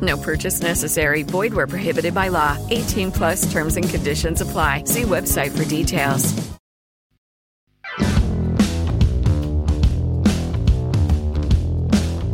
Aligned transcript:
No 0.00 0.16
purchase 0.16 0.60
necessary. 0.60 1.22
Void 1.22 1.52
where 1.52 1.66
prohibited 1.66 2.14
by 2.14 2.28
law. 2.28 2.56
18 2.70 3.10
plus 3.10 3.52
terms 3.52 3.76
and 3.76 3.88
conditions 3.88 4.40
apply. 4.40 4.84
See 4.84 5.02
website 5.02 5.50
for 5.50 5.64
details. 5.64 6.50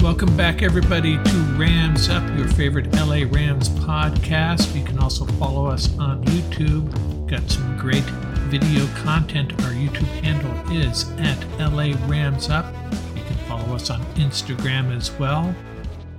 Welcome 0.06 0.36
back, 0.36 0.62
everybody, 0.62 1.16
to 1.16 1.38
Rams 1.58 2.08
Up, 2.08 2.22
your 2.38 2.46
favorite 2.46 2.92
LA 2.94 3.24
Rams 3.28 3.68
podcast. 3.68 4.72
You 4.74 4.84
can 4.84 4.98
also 5.00 5.26
follow 5.26 5.66
us 5.66 5.90
on 5.98 6.24
YouTube. 6.26 7.28
Got 7.28 7.50
some 7.50 7.76
great 7.76 8.04
video 8.48 8.86
content. 9.02 9.52
Our 9.64 9.72
YouTube 9.72 10.06
handle 10.22 10.72
is 10.72 11.10
at 11.18 11.44
LA 11.58 11.94
Rams 12.06 12.48
Up. 12.48 12.72
You 13.16 13.22
can 13.24 13.36
follow 13.48 13.74
us 13.74 13.90
on 13.90 14.00
Instagram 14.14 14.96
as 14.96 15.10
well. 15.18 15.52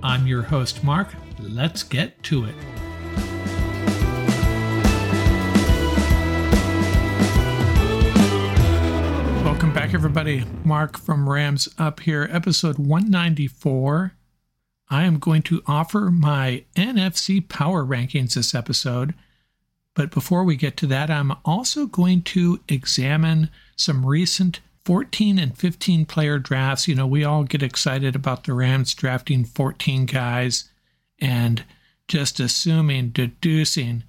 I'm 0.02 0.26
your 0.26 0.42
host, 0.42 0.84
Mark. 0.84 1.08
Let's 1.40 1.84
get 1.84 2.20
to 2.24 2.46
it. 2.46 2.54
Welcome 9.44 9.72
back, 9.72 9.94
everybody. 9.94 10.44
Mark 10.64 10.98
from 10.98 11.28
Rams 11.28 11.68
Up 11.78 12.00
here, 12.00 12.28
episode 12.32 12.78
194. 12.78 14.14
I 14.90 15.04
am 15.04 15.20
going 15.20 15.42
to 15.42 15.62
offer 15.68 16.10
my 16.10 16.64
NFC 16.74 17.48
power 17.48 17.84
rankings 17.84 18.34
this 18.34 18.52
episode. 18.52 19.14
But 19.94 20.10
before 20.10 20.42
we 20.42 20.56
get 20.56 20.76
to 20.78 20.86
that, 20.88 21.08
I'm 21.08 21.32
also 21.44 21.86
going 21.86 22.22
to 22.22 22.58
examine 22.68 23.48
some 23.76 24.04
recent 24.04 24.58
14 24.84 25.38
and 25.38 25.56
15 25.56 26.04
player 26.06 26.40
drafts. 26.40 26.88
You 26.88 26.96
know, 26.96 27.06
we 27.06 27.22
all 27.22 27.44
get 27.44 27.62
excited 27.62 28.16
about 28.16 28.42
the 28.42 28.54
Rams 28.54 28.92
drafting 28.92 29.44
14 29.44 30.06
guys 30.06 30.68
and 31.20 31.64
just 32.06 32.40
assuming, 32.40 33.10
deducing 33.10 34.04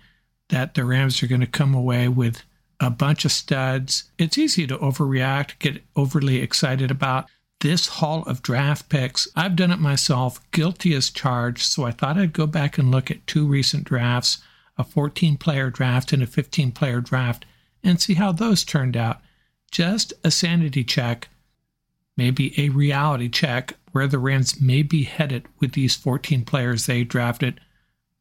that 0.50 0.74
the 0.74 0.86
Rams 0.86 1.22
are 1.22 1.28
going 1.28 1.42
to 1.42 1.48
come 1.48 1.74
away 1.74 2.08
with 2.08 2.44
a 2.80 2.90
bunch 2.90 3.26
of 3.26 3.32
studs. 3.32 4.06
It's 4.18 4.38
easy 4.38 4.66
to 4.68 4.78
overreact, 4.78 5.60
get 5.60 5.84
overly 5.96 6.38
excited 6.38 6.92
about 6.92 7.28
this 7.60 7.88
haul 7.88 8.24
of 8.24 8.42
draft 8.42 8.88
picks. 8.90 9.28
I've 9.36 9.56
done 9.56 9.72
it 9.72 9.80
myself, 9.80 10.40
guilty 10.52 10.94
as 10.94 11.10
charged. 11.10 11.64
So 11.64 11.84
I 11.84 11.92
thought 11.92 12.18
I'd 12.18 12.34
go 12.34 12.48
back 12.48 12.78
and 12.78 12.90
look 12.90 13.12
at 13.12 13.28
two 13.28 13.46
recent 13.48 13.84
drafts 13.84 14.40
a 14.78 14.84
14 14.86 15.36
player 15.36 15.70
draft 15.70 16.14
and 16.14 16.24
a 16.24 16.26
15 16.26 16.72
player 16.72 17.02
draft 17.02 17.46
and 17.84 18.00
see 18.00 18.14
how 18.14 18.32
those 18.32 18.64
turned 18.64 18.96
out. 18.96 19.20
Just 19.72 20.14
a 20.24 20.32
sanity 20.32 20.86
check, 20.86 21.28
maybe 22.20 22.54
a 22.60 22.68
reality 22.68 23.30
check 23.30 23.76
where 23.94 24.06
the 24.06 24.20
Rams 24.20 24.60
may 24.60 24.84
be 24.84 25.04
headed 25.04 25.46
with 25.60 25.72
these 25.72 25.96
14 25.96 26.44
players 26.44 26.86
they 26.86 27.06
drafted. 27.06 27.62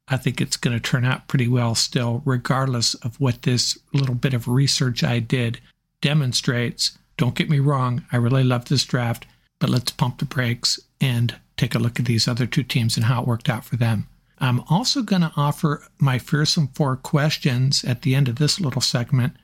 I 0.06 0.16
think 0.16 0.40
it's 0.40 0.56
going 0.56 0.74
to 0.74 0.80
turn 0.80 1.04
out 1.04 1.26
pretty 1.26 1.48
well 1.48 1.74
still, 1.74 2.22
regardless 2.24 2.94
of 2.94 3.20
what 3.20 3.42
this 3.42 3.76
little 3.92 4.14
bit 4.14 4.34
of 4.34 4.46
research 4.46 5.02
I 5.02 5.18
did 5.18 5.60
demonstrates. 6.00 6.96
Don't 7.16 7.34
get 7.34 7.50
me 7.50 7.58
wrong, 7.58 8.04
I 8.12 8.18
really 8.18 8.44
love 8.44 8.66
this 8.66 8.84
draft, 8.84 9.26
but 9.58 9.68
let's 9.68 9.90
pump 9.90 10.18
the 10.18 10.24
brakes 10.24 10.78
and 11.00 11.34
take 11.56 11.74
a 11.74 11.80
look 11.80 11.98
at 11.98 12.06
these 12.06 12.28
other 12.28 12.46
two 12.46 12.62
teams 12.62 12.96
and 12.96 13.06
how 13.06 13.20
it 13.20 13.26
worked 13.26 13.50
out 13.50 13.64
for 13.64 13.74
them. 13.74 14.06
I'm 14.38 14.60
also 14.70 15.02
going 15.02 15.22
to 15.22 15.32
offer 15.36 15.82
my 15.98 16.20
fearsome 16.20 16.68
four 16.68 16.94
questions 16.94 17.84
at 17.84 18.02
the 18.02 18.14
end 18.14 18.28
of 18.28 18.36
this 18.36 18.60
little 18.60 18.80
segment. 18.80 19.34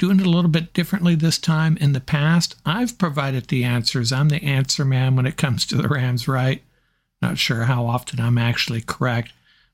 Doing 0.00 0.18
it 0.18 0.26
a 0.26 0.30
little 0.30 0.50
bit 0.50 0.72
differently 0.72 1.14
this 1.14 1.38
time. 1.38 1.76
In 1.76 1.92
the 1.92 2.00
past, 2.00 2.56
I've 2.66 2.98
provided 2.98 3.46
the 3.46 3.62
answers. 3.62 4.10
I'm 4.10 4.30
the 4.30 4.42
answer 4.42 4.84
man 4.84 5.14
when 5.14 5.26
it 5.26 5.36
comes 5.36 5.64
to 5.66 5.76
the 5.76 5.86
Rams, 5.86 6.26
right? 6.26 6.64
Not 7.22 7.38
sure 7.38 7.66
how 7.66 7.86
often 7.86 8.18
I'm 8.18 8.38
actually 8.38 8.80
correct 8.80 9.30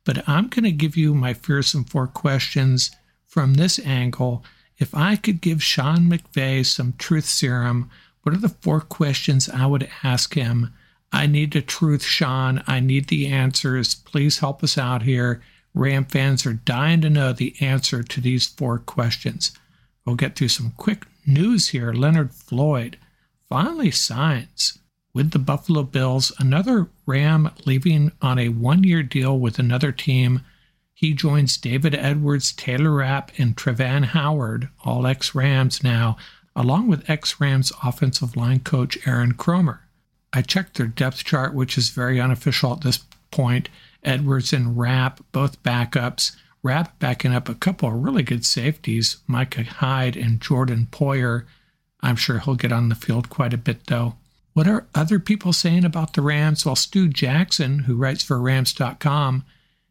but 0.07 0.27
I'm 0.27 0.47
going 0.47 0.65
to 0.65 0.73
give 0.73 0.97
you 0.97 1.15
my 1.15 1.35
fearsome 1.35 1.85
four 1.85 2.07
questions 2.07 2.93
from 3.27 3.55
this 3.55 3.79
angle. 3.81 4.43
If 4.79 4.95
I 4.95 5.17
could 5.17 5.41
give 5.41 5.63
Sean 5.63 6.09
McVay 6.09 6.65
some 6.65 6.95
truth 6.97 7.27
serum, 7.27 7.91
what 8.23 8.35
are 8.35 8.39
the 8.39 8.49
four 8.49 8.81
questions 8.81 9.51
I 9.51 9.67
would 9.67 9.91
ask 10.05 10.35
him? 10.35 10.73
I 11.13 11.27
need 11.27 11.53
the 11.53 11.61
truth, 11.61 12.05
Sean. 12.05 12.63
I 12.67 12.79
need 12.81 13.09
the 13.09 13.27
answers. 13.27 13.97
Please 13.97 14.39
help 14.39 14.63
us 14.63 14.79
out 14.79 15.03
here. 15.03 15.43
Ram 15.75 16.05
fans 16.05 16.47
are 16.47 16.53
dying 16.53 17.01
to 17.01 17.11
know 17.11 17.33
the 17.33 17.55
answer 17.61 18.03
to 18.03 18.21
these 18.21 18.47
four 18.47 18.79
questions. 18.79 19.59
We'll 20.07 20.17
get 20.17 20.37
through 20.37 20.49
some 20.49 20.73
quick 20.77 21.05
news 21.27 21.69
here. 21.69 21.93
Leonard 21.93 22.33
Floyd 22.33 22.97
finally 23.49 23.91
signs 23.91 24.79
with 25.13 25.33
the 25.33 25.39
Buffalo 25.39 25.83
Bills, 25.83 26.33
another 26.39 26.89
Ram 27.07 27.51
leaving 27.65 28.13
on 28.23 28.39
a 28.39 28.51
one 28.51 28.85
year 28.85 29.03
deal 29.03 29.39
with 29.39 29.59
another 29.59 29.91
team. 29.91 30.43
He 30.95 31.13
joins 31.13 31.57
David 31.57 31.95
Edwards, 31.95 32.53
Taylor 32.53 32.93
Rapp, 32.93 33.33
and 33.37 33.57
Travin 33.57 34.05
Howard, 34.05 34.69
all 34.85 35.07
ex 35.07 35.35
Rams 35.35 35.83
now, 35.83 36.17
along 36.55 36.89
with 36.89 37.09
ex 37.11 37.41
Rams 37.41 37.73
offensive 37.83 38.37
line 38.37 38.61
coach 38.61 38.97
Aaron 39.07 39.35
Kromer. 39.35 39.81
I 40.33 40.43
checked 40.43 40.77
their 40.77 40.87
depth 40.87 41.25
chart, 41.25 41.55
which 41.55 41.77
is 41.77 41.91
very 41.91 42.21
unofficial 42.21 42.73
at 42.73 42.83
this 42.83 42.99
point. 43.31 43.69
Edwards 44.05 44.53
and 44.53 44.79
Rapp, 44.79 45.21
both 45.33 45.63
backups. 45.63 46.37
Rapp 46.67 46.99
backing 46.99 47.33
up 47.33 47.49
a 47.49 47.55
couple 47.55 47.89
of 47.89 48.03
really 48.03 48.25
good 48.25 48.45
safeties, 48.45 49.19
Micah 49.29 49.63
Hyde 49.63 50.17
and 50.17 50.41
Jordan 50.41 50.89
Poyer. 50.91 51.45
I'm 52.01 52.17
sure 52.17 52.41
he'll 52.41 52.57
get 52.57 52.73
on 52.73 52.89
the 52.89 52.97
field 52.97 53.31
quite 53.31 53.55
a 53.55 53.59
bit, 53.59 53.87
though. 53.87 54.17
What 54.53 54.67
are 54.67 54.89
other 54.93 55.21
people 55.21 55.53
saying 55.53 55.85
about 55.85 56.15
the 56.15 56.23
Rams? 56.23 56.67
Well, 56.67 56.75
Stu 56.75 57.07
Jackson, 57.07 57.81
who 57.81 57.95
writes 57.95 58.25
for 58.25 58.41
Rams.com, 58.41 59.45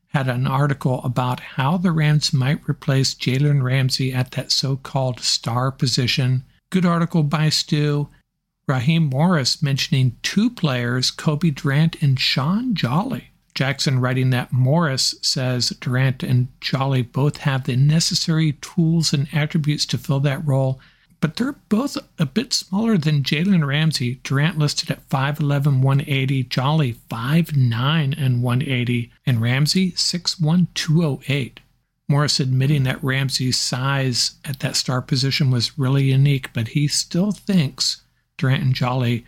had 0.07 0.27
an 0.27 0.48
article 0.48 1.01
about 1.04 1.39
how 1.39 1.77
the 1.77 1.94
Rams 1.94 2.33
might 2.33 2.68
replace 2.68 3.13
Jalen 3.13 3.63
Ramsey 3.63 4.13
at 4.13 4.31
that 4.31 4.51
so 4.51 4.75
called 4.75 5.21
star 5.21 5.71
position. 5.71 6.44
Good 6.71 6.86
article 6.86 7.24
by 7.24 7.48
Stu. 7.48 8.10
Raheem 8.68 9.04
Morris 9.04 9.62
mentioning 9.62 10.18
two 10.24 10.50
players, 10.50 11.10
Cobie 11.10 11.51
Durant 11.51 12.01
and 12.01 12.19
Shaun 12.19 12.75
Jolly. 12.75 13.30
Jackson 13.56 14.00
writing 14.00 14.31
that 14.31 14.52
Morris 14.52 15.16
says 15.22 15.69
Durant 15.80 16.22
and 16.24 16.50
Jolly 16.60 17.02
both 17.02 17.38
have 17.38 17.63
the 17.63 17.78
necessary 17.78 18.52
tools 18.62 19.13
and 19.13 19.30
attributes 19.34 19.86
to 19.88 19.98
fill 19.98 20.19
that 20.19 20.46
role, 20.46 20.80
but 21.22 21.38
they're 21.38 21.56
both 21.69 21.98
a 22.19 22.25
bit 22.25 22.54
smaller 22.54 22.98
than 22.98 23.24
Jalen 23.24 23.66
Ramsey. 23.66 24.19
Durant 24.24 24.60
listed 24.60 24.92
at 24.92 25.07
5'11, 25.10 25.81
180, 25.81 26.44
Jolly 26.44 26.96
5'9 27.10 28.22
and 28.22 28.44
180, 28.44 29.12
and 29.25 29.42
Ramsey 29.42 29.94
6'1, 29.94 30.68
208. 30.74 31.62
Morris 32.07 32.40
admitting 32.40 32.84
that 32.84 33.04
Ramsey's 33.04 33.57
size 33.57 34.36
at 34.44 34.60
that 34.60 34.75
star 34.75 35.02
position 35.02 35.50
was 35.50 35.80
really 35.80 36.04
unique, 36.04 36.52
but 36.54 36.69
he 36.69 36.88
still 36.88 37.31
thinks 37.31 38.04
Durant 38.38 38.63
and 38.63 38.75
Jolly 38.75 39.25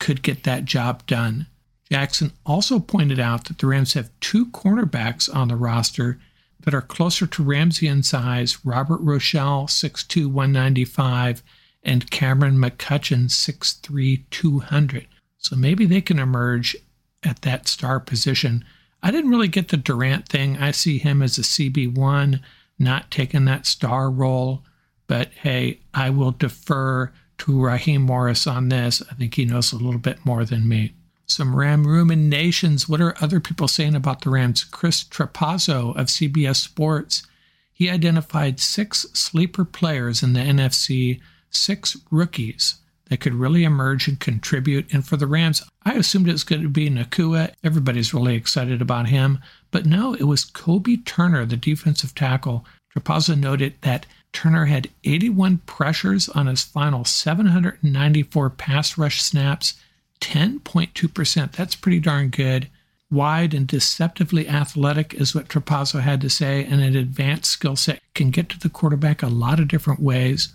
could 0.00 0.22
get 0.22 0.42
that 0.42 0.64
job 0.64 1.06
done. 1.06 1.46
Jackson 1.90 2.32
also 2.44 2.78
pointed 2.78 3.18
out 3.18 3.44
that 3.44 3.58
the 3.58 3.66
Rams 3.66 3.94
have 3.94 4.10
two 4.20 4.46
cornerbacks 4.46 5.34
on 5.34 5.48
the 5.48 5.56
roster 5.56 6.18
that 6.60 6.74
are 6.74 6.82
closer 6.82 7.26
to 7.26 7.42
Ramsey 7.42 7.86
in 7.86 8.02
size 8.02 8.64
Robert 8.64 9.00
Rochell, 9.00 9.66
6'2, 9.66 10.26
195, 10.26 11.42
and 11.82 12.10
Cameron 12.10 12.58
McCutcheon, 12.58 13.26
6'3, 13.26 14.24
200. 14.30 15.06
So 15.38 15.56
maybe 15.56 15.86
they 15.86 16.00
can 16.00 16.18
emerge 16.18 16.76
at 17.24 17.42
that 17.42 17.68
star 17.68 18.00
position. 18.00 18.64
I 19.02 19.10
didn't 19.10 19.30
really 19.30 19.48
get 19.48 19.68
the 19.68 19.76
Durant 19.76 20.28
thing. 20.28 20.58
I 20.58 20.72
see 20.72 20.98
him 20.98 21.22
as 21.22 21.38
a 21.38 21.42
CB1, 21.42 22.40
not 22.78 23.10
taking 23.10 23.44
that 23.46 23.64
star 23.64 24.10
role. 24.10 24.64
But 25.06 25.30
hey, 25.42 25.80
I 25.94 26.10
will 26.10 26.32
defer 26.32 27.12
to 27.38 27.64
Raheem 27.64 28.02
Morris 28.02 28.46
on 28.46 28.68
this. 28.68 29.02
I 29.10 29.14
think 29.14 29.34
he 29.34 29.44
knows 29.44 29.72
a 29.72 29.76
little 29.76 30.00
bit 30.00 30.26
more 30.26 30.44
than 30.44 30.68
me 30.68 30.92
some 31.28 31.54
Ram 31.54 31.86
ruminations. 31.86 32.88
What 32.88 33.00
are 33.00 33.14
other 33.20 33.38
people 33.38 33.68
saying 33.68 33.94
about 33.94 34.22
the 34.22 34.30
Rams? 34.30 34.64
Chris 34.64 35.04
Trapasso 35.04 35.94
of 35.96 36.06
CBS 36.06 36.56
Sports. 36.56 37.26
He 37.72 37.90
identified 37.90 38.58
six 38.58 39.06
sleeper 39.12 39.64
players 39.64 40.22
in 40.22 40.32
the 40.32 40.40
NFC, 40.40 41.20
six 41.50 41.96
rookies 42.10 42.76
that 43.08 43.20
could 43.20 43.34
really 43.34 43.64
emerge 43.64 44.08
and 44.08 44.18
contribute. 44.18 44.92
And 44.92 45.06
for 45.06 45.16
the 45.16 45.26
Rams, 45.26 45.62
I 45.84 45.92
assumed 45.94 46.28
it 46.28 46.32
was 46.32 46.44
going 46.44 46.62
to 46.62 46.68
be 46.68 46.90
Nacua. 46.90 47.52
Everybody's 47.62 48.12
really 48.12 48.34
excited 48.34 48.82
about 48.82 49.08
him. 49.08 49.38
But 49.70 49.86
no, 49.86 50.14
it 50.14 50.24
was 50.24 50.44
Kobie 50.44 51.04
Turner, 51.04 51.44
the 51.44 51.56
defensive 51.56 52.14
tackle. 52.14 52.64
Trapazzo 52.94 53.38
noted 53.38 53.74
that 53.82 54.06
Turner 54.32 54.66
had 54.66 54.90
81 55.04 55.58
pressures 55.66 56.28
on 56.30 56.46
his 56.46 56.64
final 56.64 57.04
794 57.04 58.50
pass 58.50 58.98
rush 58.98 59.22
snaps 59.22 59.74
10.2%. 60.20 61.52
That's 61.52 61.74
pretty 61.74 62.00
darn 62.00 62.28
good. 62.28 62.68
Wide 63.10 63.54
and 63.54 63.66
deceptively 63.66 64.48
athletic 64.48 65.14
is 65.14 65.34
what 65.34 65.48
Trapasso 65.48 66.00
had 66.00 66.20
to 66.20 66.28
say, 66.28 66.64
and 66.64 66.82
an 66.82 66.94
advanced 66.94 67.50
skill 67.50 67.76
set 67.76 68.00
can 68.14 68.30
get 68.30 68.48
to 68.50 68.58
the 68.58 68.68
quarterback 68.68 69.22
a 69.22 69.28
lot 69.28 69.60
of 69.60 69.68
different 69.68 70.00
ways. 70.00 70.54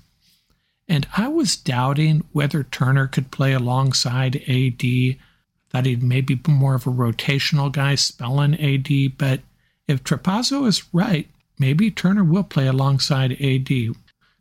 And 0.88 1.08
I 1.18 1.30
was 1.30 1.56
doubting 1.56 2.24
whether 2.32 2.64
Turner 2.64 3.08
could 3.08 3.32
play 3.32 3.54
alongside 3.54 4.36
AD. 4.48 4.82
Thought 5.70 5.86
he'd 5.86 6.04
maybe 6.04 6.36
be 6.36 6.52
more 6.52 6.76
of 6.76 6.86
a 6.86 6.92
rotational 6.92 7.72
guy 7.72 7.96
spelling 7.96 8.54
AD, 8.56 9.18
but 9.18 9.40
if 9.88 10.04
Trapasso 10.04 10.68
is 10.68 10.84
right, 10.94 11.28
maybe 11.58 11.90
Turner 11.90 12.24
will 12.24 12.44
play 12.44 12.68
alongside 12.68 13.32
AD. 13.32 13.72
A 13.72 13.94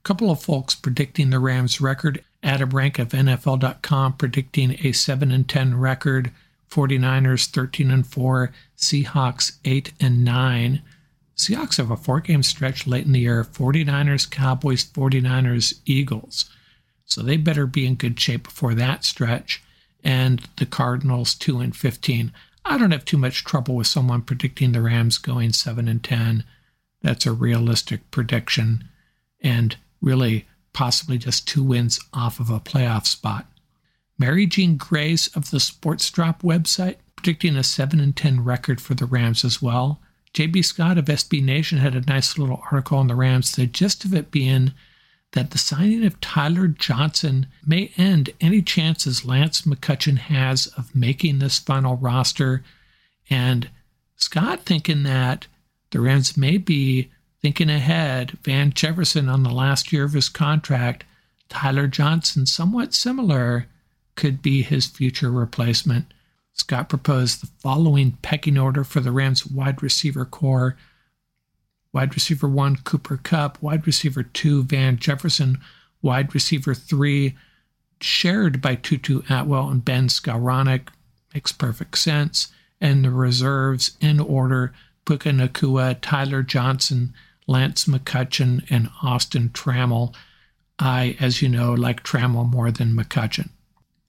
couple 0.03 0.31
of 0.31 0.43
folks 0.43 0.75
predicting 0.75 1.31
the 1.31 1.39
Rams' 1.39 1.81
record 1.81 2.23
Adam 2.43 2.71
Rank 2.71 2.99
of 2.99 3.11
NFL.com 3.11 4.15
predicting 4.15 4.77
a 4.85 4.93
7 4.93 5.31
and 5.31 5.49
10 5.49 5.79
record, 5.79 6.33
49ers 6.71 7.47
13 7.47 7.91
and 7.91 8.07
4, 8.07 8.53
Seahawks 8.77 9.59
8 9.65 9.93
and 10.01 10.25
9. 10.25 10.83
Seahawks 11.37 11.77
have 11.77 11.91
a 11.91 11.97
four 11.97 12.21
game 12.21 12.43
stretch 12.43 12.87
late 12.87 13.07
in 13.07 13.13
the 13.13 13.21
year 13.21 13.45
49ers, 13.45 14.31
Cowboys, 14.31 14.85
49ers, 14.85 15.81
Eagles. 15.87 16.51
So 17.05 17.23
they 17.23 17.37
better 17.37 17.67
be 17.67 17.87
in 17.87 17.95
good 17.97 18.19
shape 18.19 18.45
before 18.45 18.75
that 18.75 19.05
stretch. 19.05 19.63
And 20.05 20.49
the 20.57 20.67
Cardinals 20.67 21.35
2 21.35 21.61
and 21.61 21.77
15. 21.77 22.33
I 22.65 22.79
don't 22.79 22.91
have 22.91 23.05
too 23.05 23.19
much 23.19 23.45
trouble 23.45 23.77
with 23.77 23.87
someone 23.87 24.23
predicting 24.23 24.73
the 24.73 24.83
Rams 24.83 25.19
going 25.19 25.53
7 25.53 25.89
and 25.89 26.03
10. 26.03 26.45
That's 27.03 27.27
a 27.27 27.33
realistic 27.33 28.11
prediction. 28.11 28.89
And 29.41 29.77
really, 30.01 30.47
possibly 30.73 31.19
just 31.19 31.47
two 31.47 31.63
wins 31.63 32.01
off 32.13 32.41
of 32.41 32.51
a 32.51 32.61
playoff 32.61 33.07
spot. 33.07 33.47
Mary 34.19 34.47
Jean 34.47 34.77
Grace 34.77 35.29
of 35.37 35.51
the 35.51 35.61
Sports 35.61 36.11
Drop 36.11 36.43
website 36.43 36.97
predicting 37.17 37.57
a 37.57 37.63
7 37.63 38.01
and 38.01 38.17
10 38.17 38.43
record 38.45 38.81
for 38.81 38.95
the 38.95 39.07
Rams 39.07 39.45
as 39.45 39.63
well. 39.63 40.01
JB 40.35 40.65
Scott 40.65 40.99
of 40.99 41.05
SB 41.05 41.43
Nation 41.43 41.79
had 41.79 41.95
a 41.95 42.01
nice 42.01 42.39
little 42.39 42.63
article 42.71 42.99
on 42.99 43.07
the 43.07 43.15
Rams, 43.15 43.53
the 43.53 43.67
gist 43.67 44.05
of 44.05 44.15
it 44.15 44.31
being 44.31 44.73
that 45.33 45.51
the 45.51 45.59
signing 45.59 46.05
of 46.05 46.21
Tyler 46.21 46.69
Johnson 46.69 47.47
may 47.65 47.93
end 47.97 48.31
any 48.41 48.61
chances 48.61 49.25
Lance 49.25 49.63
McCutcheon 49.63 50.19
has 50.19 50.67
of 50.69 50.95
making 50.95 51.39
this 51.39 51.59
final 51.59 51.97
roster. 51.97 52.63
And 53.31 53.71
Scott 54.17 54.65
thinking 54.65 55.05
that 55.05 55.47
the 55.91 56.01
Rams 56.01 56.37
may 56.37 56.59
be 56.59 57.11
Thinking 57.43 57.71
ahead, 57.71 58.39
Van 58.45 58.73
Jefferson 58.73 59.29
on 59.29 59.43
the 59.43 59.51
last 59.51 59.93
year 59.93 60.05
of 60.05 60.13
his 60.13 60.29
contract, 60.29 61.05
Tyler 61.49 61.89
Johnson, 61.89 62.47
somewhat 62.47 62.95
similar, 62.95 63.67
could 64.15 64.43
be 64.43 64.63
his 64.63 64.87
future 64.87 65.31
replacement. 65.31 66.07
Scott 66.53 66.89
proposed 66.89 67.43
the 67.43 67.49
following 67.59 68.13
pecking 68.23 68.57
order 68.57 68.85
for 68.85 69.01
the 69.01 69.11
Rams 69.11 69.47
wide 69.47 69.83
receiver 69.83 70.25
corps 70.25 70.77
wide 71.93 72.15
receiver 72.15 72.49
one, 72.49 72.77
Cooper 72.77 73.19
Kupp, 73.19 73.61
wide 73.63 73.87
receiver 73.87 74.23
two, 74.23 74.63
Van 74.65 74.97
Jefferson, 74.97 75.59
wide 76.01 76.35
receiver 76.35 76.75
three, 76.75 77.37
shared 78.01 78.61
by 78.61 78.75
Tutu 78.75 79.23
Atwell 79.29 79.69
and 79.69 79.85
Ben 79.85 80.09
Skowronek. 80.09 80.89
Makes 81.35 81.53
perfect 81.53 81.99
sense. 81.99 82.49
And 82.81 83.05
the 83.05 83.11
reserves 83.11 83.97
in 84.01 84.19
order 84.19 84.73
Puka 85.05 85.31
Nacua, 85.31 85.97
Tyler 86.01 86.43
Johnson, 86.43 87.15
Lance 87.47 87.85
McCutcheon, 87.85 88.65
and 88.71 88.91
Austin 89.03 89.51
Trammell. 89.51 90.15
I, 90.79 91.17
as 91.21 91.43
you 91.43 91.49
know, 91.49 91.75
like 91.75 92.03
Trammell 92.03 92.51
more 92.51 92.71
than 92.71 92.97
McCutcheon. 92.97 93.51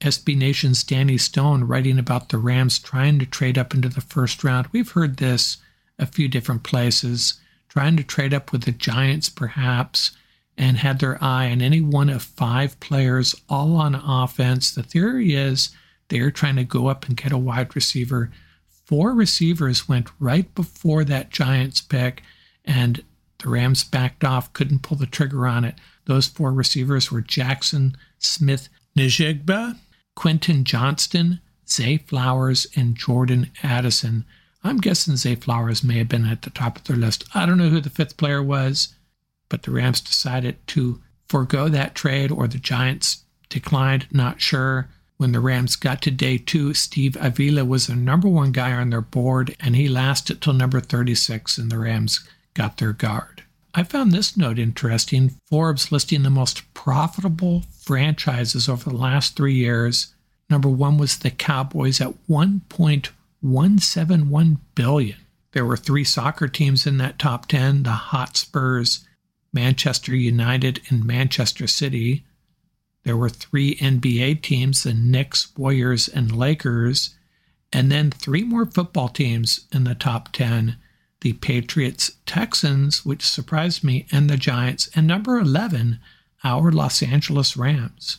SB 0.02 0.36
Nation's 0.38 0.84
Danny 0.84 1.18
Stone 1.18 1.64
writing 1.64 1.98
about 1.98 2.30
the 2.30 2.38
Rams 2.38 2.78
trying 2.78 3.20
to 3.20 3.26
trade 3.26 3.58
up 3.58 3.74
into 3.74 3.88
the 3.90 4.02
first 4.02 4.44
round. 4.44 4.68
We've 4.72 4.92
heard 4.92 5.18
this 5.18 5.58
a 5.98 6.06
few 6.06 6.28
different 6.28 6.64
places, 6.64 7.36
trying 7.70 7.96
to 7.98 8.04
trade 8.04 8.34
up 8.34 8.52
with 8.52 8.64
the 8.64 8.72
Giants 8.72 9.30
perhaps, 9.30 10.12
and 10.58 10.78
had 10.78 11.00
their 11.00 11.24
eye 11.24 11.50
on 11.50 11.62
any 11.62 11.80
one 11.80 12.10
of 12.10 12.22
five 12.22 12.80
players 12.80 13.34
all 13.48 13.76
on 13.78 13.96
offense. 13.96 14.74
The 14.74 14.84
theory 14.84 15.36
is 15.36 15.70
they're 16.10 16.32
trying 16.32 16.58
to 16.58 16.64
go 16.64 16.88
up 16.88 17.08
and 17.08 17.16
get 17.16 17.32
a 17.32 17.38
wide 17.38 17.76
receiver. 17.76 18.30
Four 18.86 19.14
receivers 19.14 19.88
went 19.88 20.10
right 20.20 20.54
before 20.54 21.04
that 21.06 21.30
Giants 21.30 21.82
pick, 21.82 22.24
and 22.66 23.04
the 23.44 23.50
Rams 23.50 23.84
backed 23.84 24.24
off, 24.24 24.52
couldn't 24.54 24.82
pull 24.82 24.98
the 24.98 25.06
trigger 25.06 25.46
on 25.46 25.66
it. 25.66 25.76
Those 26.06 26.28
four 26.28 26.52
receivers 26.52 27.12
were 27.12 27.22
Jackson, 27.22 27.96
Smith, 28.18 28.70
Njigba, 28.98 29.78
Quentin 30.16 30.64
Johnston, 30.64 31.40
Zay 31.70 31.98
Flowers, 31.98 32.68
and 32.76 32.96
Jordan 32.96 33.52
Addison. 33.62 34.26
I'm 34.64 34.78
guessing 34.78 35.18
Zay 35.18 35.36
Flowers 35.36 35.84
may 35.84 35.98
have 35.98 36.10
been 36.10 36.26
at 36.26 36.44
the 36.44 36.50
top 36.50 36.78
of 36.78 36.84
their 36.86 36.96
list. 36.96 37.26
I 37.36 37.46
don't 37.46 37.58
know 37.58 37.70
who 37.70 37.82
the 37.82 37.90
fifth 37.90 38.18
player 38.18 38.42
was, 38.42 38.96
but 39.50 39.64
the 39.64 39.72
Rams 39.72 40.00
decided 40.00 40.66
to 40.68 41.02
forego 41.28 41.68
that 41.68 41.96
trade 41.96 42.32
or 42.32 42.48
the 42.48 42.58
Giants 42.58 43.26
declined, 43.50 44.08
not 44.12 44.40
sure. 44.40 44.90
When 45.18 45.32
the 45.32 45.40
Rams 45.40 45.76
got 45.76 46.02
to 46.04 46.12
day 46.12 46.38
two, 46.38 46.74
Steve 46.74 47.18
Avila 47.20 47.66
was 47.66 47.88
the 47.88 47.96
number 47.96 48.28
one 48.28 48.52
guy 48.52 48.72
on 48.72 48.90
their 48.90 49.02
board, 49.02 49.56
and 49.60 49.76
he 49.76 49.88
lasted 49.88 50.42
till 50.42 50.54
number 50.54 50.80
36, 50.80 51.58
and 51.58 51.72
the 51.72 51.80
Rams 51.80 52.28
got 52.54 52.78
their 52.78 52.94
guard. 52.94 53.44
I 53.76 53.84
found 53.84 54.12
this 54.12 54.38
note 54.38 54.60
interesting. 54.60 55.40
Forbes 55.50 55.92
listing 55.92 56.22
the 56.24 56.30
most 56.30 56.62
profitable 56.74 57.64
franchises 57.82 58.70
over 58.70 58.90
the 58.90 58.96
last 58.96 59.36
three 59.36 59.56
years. 59.56 60.14
Number 60.50 60.70
one 60.70 60.98
was 61.00 61.18
the 61.18 61.32
Cowboys 61.32 62.00
at 62.00 62.14
1.171 62.30 64.58
billion. 64.76 65.18
There 65.54 65.66
were 65.66 65.78
three 65.78 66.04
soccer 66.04 66.48
teams 66.48 66.86
in 66.86 66.98
that 66.98 67.18
top 67.18 67.48
10 67.48 67.82
the 67.84 67.92
Hotspurs, 67.92 69.08
Manchester 69.52 70.16
United, 70.16 70.82
and 70.90 71.06
Manchester 71.06 71.66
City. 71.66 72.24
There 73.04 73.18
were 73.18 73.30
three 73.30 73.76
NBA 73.76 74.44
teams 74.44 74.84
the 74.84 74.94
Knicks, 74.94 75.52
Warriors, 75.58 76.08
and 76.08 76.36
Lakers. 76.36 77.16
And 77.72 77.92
then 77.92 78.12
three 78.12 78.44
more 78.44 78.68
football 78.68 79.10
teams 79.10 79.62
in 79.72 79.84
the 79.84 79.96
top 79.96 80.32
10 80.32 80.78
the 81.24 81.34
Patriots, 81.34 82.12
Texans, 82.26 83.06
which 83.06 83.26
surprised 83.26 83.82
me, 83.82 84.06
and 84.12 84.30
the 84.30 84.36
Giants, 84.36 84.90
and 84.94 85.08
number 85.08 85.40
11, 85.40 86.00
our 86.44 86.70
Los 86.70 87.02
Angeles 87.02 87.56
Rams. 87.56 88.18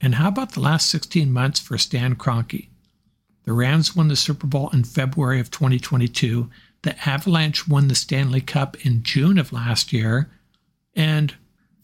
And 0.00 0.14
how 0.14 0.28
about 0.28 0.52
the 0.52 0.60
last 0.60 0.88
16 0.90 1.32
months 1.32 1.58
for 1.58 1.76
Stan 1.76 2.14
Kroenke? 2.14 2.68
The 3.42 3.52
Rams 3.52 3.96
won 3.96 4.06
the 4.06 4.14
Super 4.14 4.46
Bowl 4.46 4.70
in 4.70 4.84
February 4.84 5.40
of 5.40 5.50
2022. 5.50 6.48
The 6.82 7.08
Avalanche 7.08 7.66
won 7.66 7.88
the 7.88 7.96
Stanley 7.96 8.40
Cup 8.40 8.76
in 8.86 9.02
June 9.02 9.36
of 9.36 9.52
last 9.52 9.92
year. 9.92 10.30
And 10.94 11.34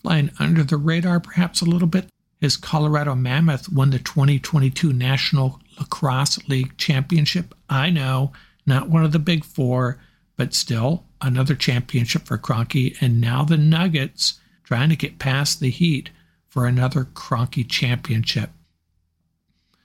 flying 0.01 0.31
under 0.39 0.63
the 0.63 0.77
radar 0.77 1.19
perhaps 1.19 1.61
a 1.61 1.67
little 1.67 1.89
bit, 1.89 2.07
his 2.41 2.57
Colorado 2.57 3.17
Mammoth 3.17 3.69
won 3.69 3.91
the 3.91 3.99
2022 3.99 4.93
National 4.93 5.61
Lacrosse 5.77 6.47
League 6.49 6.77
Championship. 6.77 7.53
I 7.69 7.91
know, 7.91 8.33
not 8.65 8.89
one 8.89 9.05
of 9.05 9.11
the 9.11 9.19
big 9.19 9.45
four, 9.45 9.99
but 10.41 10.55
still 10.55 11.05
another 11.21 11.55
championship 11.55 12.23
for 12.23 12.39
Kroenke. 12.39 12.97
And 13.03 13.21
now 13.21 13.45
the 13.45 13.59
Nuggets 13.59 14.41
trying 14.65 14.89
to 14.89 14.97
get 14.97 15.19
past 15.19 15.61
the 15.61 15.69
Heat 15.69 16.09
for 16.49 16.65
another 16.65 17.05
Kroenke 17.05 17.69
championship. 17.69 18.49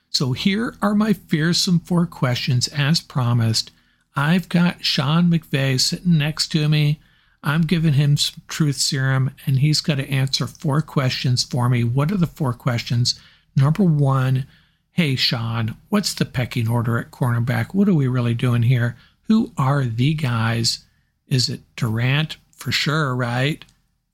So 0.07 0.31
here 0.31 0.77
are 0.81 0.95
my 0.95 1.11
fearsome 1.11 1.81
four 1.81 2.05
questions 2.05 2.69
as 2.69 3.01
promised. 3.01 3.71
I've 4.15 4.47
got 4.47 4.85
Sean 4.85 5.29
McVay 5.29 5.77
sitting 5.77 6.17
next 6.17 6.53
to 6.53 6.69
me. 6.69 7.01
I'm 7.43 7.63
giving 7.63 7.95
him 7.95 8.15
some 8.15 8.41
truth 8.47 8.77
serum, 8.77 9.31
and 9.45 9.59
he's 9.59 9.81
got 9.81 9.95
to 9.95 10.09
answer 10.09 10.47
four 10.47 10.81
questions 10.81 11.43
for 11.43 11.67
me. 11.67 11.83
What 11.83 12.13
are 12.13 12.17
the 12.17 12.27
four 12.27 12.53
questions? 12.53 13.19
Number 13.57 13.83
one, 13.83 14.47
hey, 14.93 15.17
Sean, 15.17 15.75
what's 15.89 16.13
the 16.13 16.23
pecking 16.23 16.69
order 16.69 16.97
at 16.97 17.11
cornerback? 17.11 17.73
What 17.73 17.89
are 17.89 17.93
we 17.93 18.07
really 18.07 18.33
doing 18.35 18.63
here? 18.63 18.95
Who 19.27 19.51
are 19.57 19.85
the 19.85 20.13
guys? 20.13 20.85
Is 21.27 21.49
it 21.49 21.61
Durant 21.75 22.37
for 22.51 22.71
sure, 22.71 23.15
right? 23.15 23.63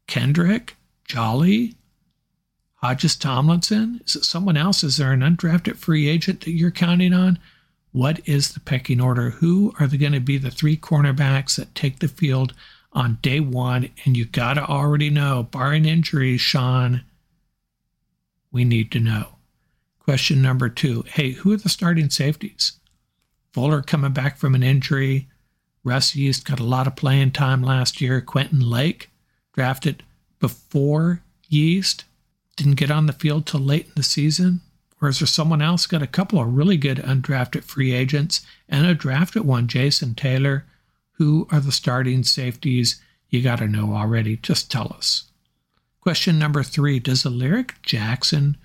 Kendrick? 0.07 0.75
Jolly? 1.05 1.75
Hodges 2.75 3.15
Tomlinson? 3.15 4.01
Is 4.05 4.15
it 4.15 4.25
someone 4.25 4.57
else? 4.57 4.83
Is 4.83 4.97
there 4.97 5.11
an 5.11 5.21
undrafted 5.21 5.77
free 5.77 6.07
agent 6.07 6.41
that 6.41 6.51
you're 6.51 6.71
counting 6.71 7.13
on? 7.13 7.37
What 7.91 8.27
is 8.27 8.49
the 8.53 8.59
pecking 8.59 9.01
order? 9.01 9.31
Who 9.31 9.73
are 9.79 9.87
they 9.87 9.97
going 9.97 10.13
to 10.13 10.19
be 10.19 10.37
the 10.37 10.49
three 10.49 10.77
cornerbacks 10.77 11.57
that 11.57 11.75
take 11.75 11.99
the 11.99 12.07
field 12.07 12.53
on 12.93 13.19
day 13.21 13.39
one? 13.39 13.89
And 14.05 14.15
you 14.15 14.25
got 14.25 14.53
to 14.55 14.65
already 14.65 15.09
know, 15.09 15.43
barring 15.43 15.85
injuries, 15.85 16.41
Sean, 16.41 17.03
we 18.51 18.63
need 18.63 18.91
to 18.91 18.99
know. 18.99 19.35
Question 19.99 20.41
number 20.41 20.67
two 20.69 21.03
Hey, 21.07 21.31
who 21.31 21.51
are 21.53 21.57
the 21.57 21.69
starting 21.69 22.09
safeties? 22.09 22.79
Fuller 23.53 23.81
coming 23.81 24.13
back 24.13 24.37
from 24.37 24.55
an 24.55 24.63
injury. 24.63 25.27
Russ 25.83 26.15
Yeast 26.15 26.45
got 26.45 26.59
a 26.59 26.63
lot 26.63 26.87
of 26.87 26.95
playing 26.95 27.31
time 27.31 27.61
last 27.61 27.99
year. 27.99 28.21
Quentin 28.21 28.61
Lake, 28.61 29.09
drafted 29.53 30.03
before 30.39 31.21
Yeast, 31.49 32.05
didn't 32.55 32.75
get 32.75 32.91
on 32.91 33.07
the 33.07 33.13
field 33.13 33.45
till 33.45 33.59
late 33.59 33.87
in 33.87 33.93
the 33.95 34.03
season? 34.03 34.61
Is 35.01 35.19
there 35.19 35.27
someone 35.27 35.63
else 35.63 35.87
got 35.87 36.03
a 36.03 36.07
couple 36.07 36.39
of 36.39 36.53
really 36.53 36.77
good 36.77 36.97
undrafted 36.97 37.63
free 37.63 37.91
agents 37.91 38.41
and 38.69 38.85
a 38.85 38.93
drafted 38.93 39.43
one, 39.43 39.67
Jason 39.67 40.13
Taylor? 40.13 40.65
Who 41.13 41.47
are 41.51 41.59
the 41.59 41.71
starting 41.71 42.23
safeties? 42.23 43.01
You 43.29 43.41
got 43.41 43.59
to 43.59 43.67
know 43.67 43.95
already. 43.95 44.37
Just 44.37 44.69
tell 44.69 44.93
us. 44.93 45.23
Question 46.01 46.37
number 46.37 46.61
three 46.61 46.99
Does 46.99 47.25
Alaric 47.25 47.81
Jackson 47.81 48.57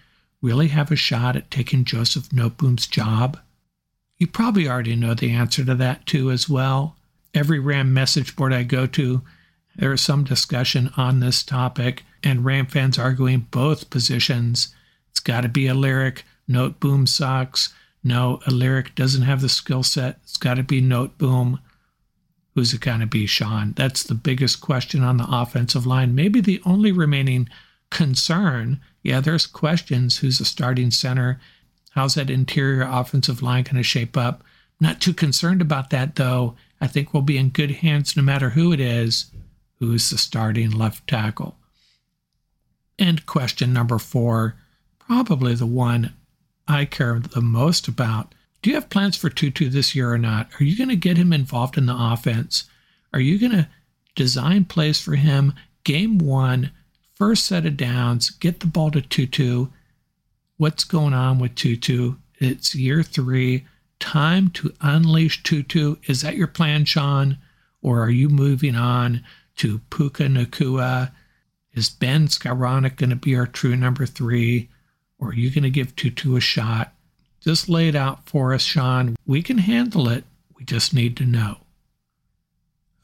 really 0.42 0.68
have 0.68 0.92
a 0.92 0.96
shot 0.96 1.36
at 1.36 1.50
taking 1.50 1.84
Joseph 1.84 2.32
Noteboom's 2.32 2.86
job? 2.86 3.38
You 4.18 4.26
probably 4.26 4.68
already 4.68 4.96
know 4.96 5.14
the 5.14 5.32
answer 5.32 5.64
to 5.64 5.75
that 5.75 6.06
too, 6.06 6.30
as 6.30 6.49
well. 6.49 6.96
Every 7.35 7.58
RAM 7.58 7.92
message 7.92 8.35
board 8.35 8.52
I 8.52 8.62
go 8.62 8.87
to, 8.87 9.23
there 9.76 9.92
is 9.92 10.00
some 10.00 10.25
discussion 10.25 10.90
on 10.96 11.20
this 11.20 11.42
topic, 11.42 12.04
and 12.23 12.44
Ram 12.44 12.66
fans 12.66 12.99
arguing 12.99 13.46
both 13.50 13.90
positions. 13.90 14.75
It's 15.11 15.20
got 15.20 15.42
to 15.42 15.49
be 15.49 15.68
Alaric. 15.68 16.25
Noteboom 16.49 17.06
sucks. 17.06 17.75
No, 18.02 18.40
Alaric 18.46 18.94
doesn't 18.94 19.23
have 19.23 19.42
the 19.42 19.49
skill 19.49 19.82
set. 19.82 20.18
It's 20.23 20.38
got 20.38 20.54
to 20.54 20.62
be 20.62 20.80
Noteboom. 20.80 21.61
Who's 22.54 22.73
it 22.73 22.80
going 22.80 23.00
to 23.00 23.06
be, 23.06 23.26
Sean? 23.26 23.75
That's 23.76 24.02
the 24.02 24.14
biggest 24.14 24.62
question 24.62 25.02
on 25.02 25.18
the 25.18 25.26
offensive 25.28 25.87
line. 25.87 26.14
Maybe 26.14 26.40
the 26.40 26.62
only 26.64 26.90
remaining 26.90 27.50
concern. 27.90 28.80
Yeah, 29.02 29.20
there's 29.20 29.44
questions. 29.44 30.18
Who's 30.18 30.38
the 30.38 30.46
starting 30.46 30.90
center? 30.90 31.38
How's 31.96 32.14
that 32.14 32.30
interior 32.30 32.82
offensive 32.82 33.42
line 33.42 33.64
going 33.64 33.76
to 33.76 33.82
shape 33.82 34.16
up? 34.16 34.44
Not 34.78 35.00
too 35.00 35.14
concerned 35.14 35.62
about 35.62 35.90
that, 35.90 36.16
though. 36.16 36.54
I 36.80 36.86
think 36.86 37.12
we'll 37.12 37.22
be 37.22 37.38
in 37.38 37.48
good 37.48 37.70
hands 37.70 38.16
no 38.16 38.22
matter 38.22 38.50
who 38.50 38.72
it 38.72 38.80
is 38.80 39.32
who's 39.78 40.10
the 40.10 40.18
starting 40.18 40.70
left 40.70 41.06
tackle. 41.06 41.56
And 42.98 43.26
question 43.26 43.72
number 43.72 43.98
four, 43.98 44.56
probably 44.98 45.54
the 45.54 45.66
one 45.66 46.14
I 46.68 46.84
care 46.84 47.18
the 47.18 47.40
most 47.40 47.88
about. 47.88 48.34
Do 48.62 48.70
you 48.70 48.76
have 48.76 48.90
plans 48.90 49.16
for 49.16 49.30
Tutu 49.30 49.68
this 49.68 49.94
year 49.94 50.12
or 50.12 50.18
not? 50.18 50.48
Are 50.60 50.64
you 50.64 50.76
going 50.76 50.88
to 50.90 50.96
get 50.96 51.18
him 51.18 51.32
involved 51.32 51.78
in 51.78 51.86
the 51.86 51.96
offense? 51.96 52.64
Are 53.12 53.20
you 53.20 53.38
going 53.38 53.52
to 53.52 53.68
design 54.14 54.64
plays 54.64 55.00
for 55.00 55.14
him? 55.14 55.54
Game 55.84 56.18
one, 56.18 56.72
first 57.14 57.46
set 57.46 57.66
of 57.66 57.76
downs, 57.76 58.30
get 58.30 58.60
the 58.60 58.66
ball 58.66 58.90
to 58.90 59.00
Tutu. 59.00 59.68
What's 60.58 60.84
going 60.84 61.12
on 61.12 61.38
with 61.38 61.54
Tutu? 61.54 62.14
It's 62.38 62.75
year 62.75 63.02
three. 63.02 63.66
Time 64.00 64.48
to 64.50 64.72
unleash 64.80 65.42
Tutu. 65.42 65.96
Is 66.06 66.22
that 66.22 66.36
your 66.36 66.46
plan, 66.46 66.86
Sean? 66.86 67.36
Or 67.82 68.02
are 68.02 68.10
you 68.10 68.30
moving 68.30 68.75
on 68.75 69.22
to 69.56 69.80
Puka 69.90 70.25
Nacua? 70.25 71.12
Is 71.75 71.90
Ben 71.90 72.28
Skowronek 72.28 72.96
going 72.96 73.10
to 73.10 73.16
be 73.16 73.36
our 73.36 73.46
true 73.46 73.76
number 73.76 74.06
three? 74.06 74.70
Or 75.18 75.28
are 75.28 75.34
you 75.34 75.50
going 75.50 75.64
to 75.64 75.70
give 75.70 75.94
Tutu 75.94 76.36
a 76.36 76.40
shot? 76.40 76.94
Just 77.40 77.68
lay 77.68 77.88
it 77.88 77.94
out 77.94 78.26
for 78.26 78.54
us, 78.54 78.62
Sean. 78.62 79.14
We 79.26 79.42
can 79.42 79.58
handle 79.58 80.08
it. 80.08 80.25
We 80.56 80.64
just 80.64 80.94
need 80.94 81.18
to 81.18 81.26
know. 81.26 81.58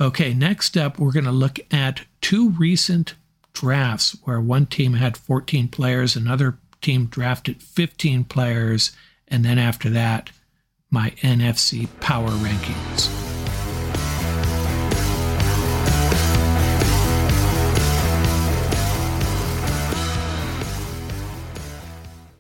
Okay, 0.01 0.33
next 0.33 0.79
up, 0.79 0.99
we're 0.99 1.13
going 1.13 1.27
to 1.27 1.31
look 1.31 1.61
at 1.71 2.07
two 2.23 2.49
recent 2.49 3.15
drafts 3.53 4.17
where 4.25 4.41
one 4.41 4.65
team 4.65 4.95
had 4.95 5.19
14 5.19 5.69
players, 5.69 6.17
another 6.17 6.59
team 6.83 7.07
drafted 7.07 7.63
15 7.63 8.25
players, 8.25 8.93
and 9.29 9.45
then 9.45 9.59
after 9.59 9.89
that, 9.91 10.31
my 10.91 11.11
NFC 11.23 11.89
power 12.01 12.29
rankings. 12.29 13.09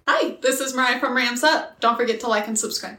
Hi, 0.06 0.36
this 0.42 0.60
is 0.60 0.74
Mariah 0.74 1.00
from 1.00 1.16
Rams 1.16 1.42
Up. 1.42 1.80
Don't 1.80 1.96
forget 1.96 2.20
to 2.20 2.26
like 2.26 2.46
and 2.46 2.58
subscribe. 2.58 2.98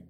like 0.00 0.09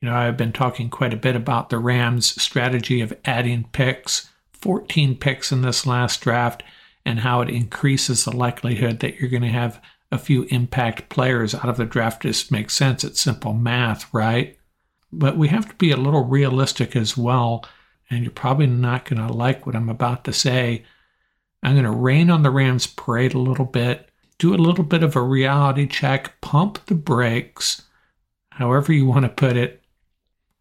You 0.00 0.08
know, 0.08 0.16
I've 0.16 0.36
been 0.36 0.52
talking 0.52 0.88
quite 0.88 1.12
a 1.12 1.18
bit 1.18 1.36
about 1.36 1.68
the 1.68 1.78
Rams' 1.78 2.40
strategy 2.40 3.00
of 3.00 3.12
adding 3.24 3.64
picks, 3.72 4.30
14 4.52 5.16
picks 5.16 5.52
in 5.52 5.62
this 5.62 5.86
last 5.86 6.20
draft, 6.22 6.62
and 7.04 7.20
how 7.20 7.42
it 7.42 7.50
increases 7.50 8.24
the 8.24 8.34
likelihood 8.34 9.00
that 9.00 9.16
you're 9.16 9.30
going 9.30 9.42
to 9.42 9.48
have 9.48 9.80
a 10.10 10.18
few 10.18 10.44
impact 10.44 11.08
players 11.08 11.54
out 11.54 11.68
of 11.68 11.76
the 11.76 11.84
draft. 11.84 12.22
Just 12.22 12.50
makes 12.50 12.74
sense. 12.74 13.04
It's 13.04 13.20
simple 13.20 13.52
math, 13.52 14.12
right? 14.14 14.56
but 15.12 15.36
we 15.36 15.48
have 15.48 15.68
to 15.68 15.74
be 15.74 15.90
a 15.90 15.96
little 15.96 16.24
realistic 16.24 16.94
as 16.94 17.16
well. 17.16 17.64
And 18.08 18.22
you're 18.22 18.32
probably 18.32 18.66
not 18.66 19.04
going 19.04 19.26
to 19.26 19.32
like 19.32 19.66
what 19.66 19.76
I'm 19.76 19.88
about 19.88 20.24
to 20.24 20.32
say. 20.32 20.84
I'm 21.62 21.74
going 21.74 21.84
to 21.84 21.90
rain 21.90 22.30
on 22.30 22.42
the 22.42 22.50
Rams 22.50 22.86
parade 22.86 23.34
a 23.34 23.38
little 23.38 23.64
bit, 23.64 24.08
do 24.38 24.54
a 24.54 24.56
little 24.56 24.84
bit 24.84 25.02
of 25.02 25.14
a 25.14 25.22
reality 25.22 25.86
check, 25.86 26.40
pump 26.40 26.86
the 26.86 26.94
brakes, 26.94 27.82
however 28.60 28.92
you 28.92 29.06
want 29.06 29.24
to 29.24 29.28
put 29.28 29.56
it. 29.56 29.82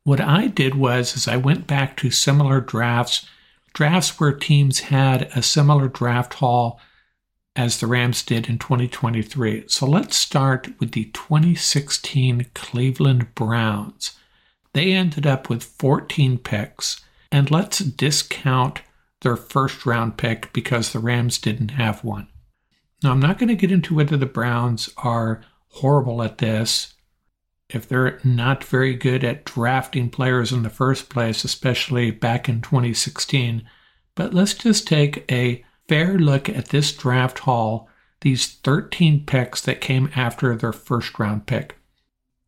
What 0.04 0.22
I 0.22 0.48
did 0.48 0.76
was 0.76 1.16
is 1.16 1.28
I 1.28 1.38
went 1.38 1.68
back 1.68 1.98
to 1.98 2.12
similar 2.12 2.62
drafts, 2.62 3.26
drafts 3.74 4.20
where 4.20 4.34
teams 4.34 4.80
had 4.80 5.24
a 5.36 5.42
similar 5.42 5.88
draft 5.88 6.36
haul 6.36 6.80
as 7.56 7.80
the 7.80 7.88
Rams 7.88 8.24
did 8.24 8.48
in 8.48 8.58
2023. 8.58 9.66
So 9.68 9.86
let's 9.86 10.16
start 10.16 10.70
with 10.80 10.92
the 10.92 11.06
2016 11.06 12.46
Cleveland 12.54 13.36
Browns. 13.36 14.18
They 14.74 14.94
ended 14.94 15.28
up 15.28 15.50
with 15.50 15.64
14 15.64 16.38
picks, 16.38 17.02
and 17.32 17.52
let's 17.52 17.80
discount 17.80 18.82
their 19.22 19.36
first 19.36 19.86
round 19.86 20.18
pick 20.18 20.54
because 20.54 20.94
the 20.94 21.00
Rams 21.00 21.38
didn't 21.38 21.72
have 21.72 22.04
one. 22.04 22.28
Now, 23.04 23.12
I'm 23.12 23.20
not 23.20 23.38
going 23.38 23.50
to 23.50 23.56
get 23.56 23.72
into 23.72 23.96
whether 23.96 24.18
the 24.18 24.26
Browns 24.26 24.90
are 24.98 25.42
horrible 25.70 26.22
at 26.24 26.38
this, 26.38 26.94
if 27.70 27.88
they're 27.88 28.20
not 28.24 28.64
very 28.64 28.96
good 28.96 29.24
at 29.24 29.46
drafting 29.46 30.10
players 30.10 30.52
in 30.52 30.64
the 30.64 30.70
first 30.70 31.10
place, 31.10 31.44
especially 31.44 32.12
back 32.12 32.50
in 32.50 32.62
2016. 32.62 33.64
But 34.16 34.34
let's 34.34 34.56
just 34.56 34.88
take 34.88 35.32
a 35.32 35.64
fair 35.88 36.18
look 36.18 36.50
at 36.50 36.70
this 36.70 36.92
draft 36.92 37.40
haul, 37.40 37.88
these 38.22 38.48
13 38.48 39.26
picks 39.26 39.62
that 39.62 39.82
came 39.82 40.10
after 40.16 40.56
their 40.56 40.74
first 40.74 41.18
round 41.20 41.46
pick. 41.46 41.78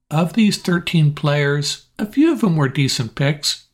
Of 0.09 0.33
these 0.33 0.57
13 0.57 1.13
players, 1.13 1.85
a 1.97 2.05
few 2.05 2.33
of 2.33 2.41
them 2.41 2.57
were 2.57 2.67
decent 2.67 3.15
picks, 3.15 3.67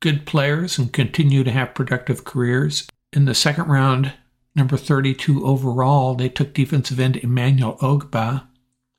good 0.00 0.26
players, 0.26 0.78
and 0.78 0.92
continue 0.92 1.44
to 1.44 1.50
have 1.50 1.74
productive 1.74 2.24
careers. 2.24 2.86
In 3.12 3.24
the 3.24 3.34
second 3.34 3.68
round, 3.68 4.12
number 4.54 4.76
32 4.76 5.46
overall, 5.46 6.14
they 6.14 6.28
took 6.28 6.52
defensive 6.52 7.00
end 7.00 7.16
Emmanuel 7.16 7.78
Ogbah. 7.78 8.47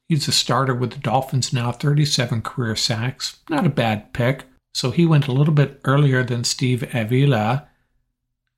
He's 0.10 0.28
a 0.28 0.32
starter 0.32 0.74
with 0.74 0.92
the 0.92 1.00
Dolphins 1.00 1.54
now, 1.54 1.72
37 1.72 2.42
career 2.42 2.76
sacks. 2.76 3.40
Not 3.48 3.68
a 3.68 3.70
bad 3.70 4.12
pick. 4.12 4.46
So 4.74 4.90
he 4.90 5.06
went 5.06 5.28
a 5.28 5.32
little 5.32 5.54
bit 5.54 5.80
earlier 5.86 6.24
than 6.24 6.44
Steve 6.44 6.84
Avila, 6.96 7.68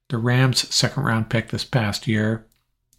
the 0.10 0.18
Rams' 0.18 0.74
second 0.74 1.04
round 1.04 1.30
pick 1.30 1.50
this 1.50 1.66
past 1.66 2.08
year. 2.08 2.48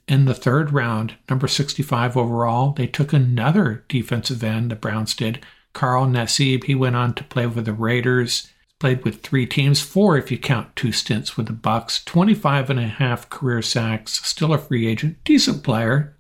In 0.07 0.27
the 0.27 0.35
third 0.35 0.71
round, 0.73 1.15
number 1.31 1.49
65 1.49 2.15
overall, 2.15 2.73
they 2.73 2.87
took 2.87 3.15
another 3.15 3.85
defensive 3.89 4.45
end, 4.45 4.71
the 4.71 4.77
Browns 4.77 5.15
did, 5.15 5.45
Carl 5.73 6.07
Nassib. 6.07 6.65
He 6.65 6.75
went 6.75 6.97
on 6.97 7.15
to 7.15 7.25
play 7.25 7.47
with 7.47 7.65
the 7.65 7.73
Raiders, 7.73 8.51
played 8.79 9.03
with 9.03 9.23
three 9.23 9.47
teams, 9.47 9.81
four 9.81 10.19
if 10.19 10.31
you 10.31 10.37
count 10.37 10.77
two 10.77 10.93
stints 10.93 11.37
with 11.37 11.47
the 11.47 11.53
Bucks, 11.55 12.05
25 12.05 12.69
and 12.69 12.81
a 12.81 12.89
half 12.89 13.31
career 13.31 13.63
sacks, 13.63 14.23
still 14.27 14.53
a 14.53 14.59
free 14.59 14.87
agent, 14.87 15.25
decent 15.25 15.63
player. 15.63 16.17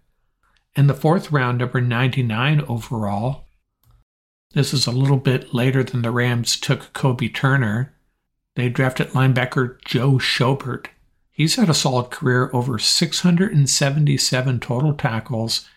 In 0.75 0.87
the 0.87 0.95
fourth 0.95 1.31
round, 1.31 1.59
number 1.59 1.83
99 1.83 2.63
overall. 2.63 3.45
This 4.55 4.73
is 4.73 4.87
a 4.87 4.91
little 4.91 5.19
bit 5.19 5.53
later 5.53 5.83
than 5.85 6.01
the 6.01 6.11
Rams 6.11 6.59
took 6.59 6.93
Kobie 6.95 7.35
Turner. 7.35 7.95
They 8.55 8.71
drafted 8.71 9.09
linebacker 9.09 9.83
Joe 9.85 10.13
Schobert. 10.13 10.87
He's 11.31 11.57
had 11.57 11.69
a 11.69 11.75
solid 11.75 12.11
career, 12.11 12.51
over 12.55 12.79
677 12.79 14.61
total 14.61 14.95
tackles. 14.95 15.69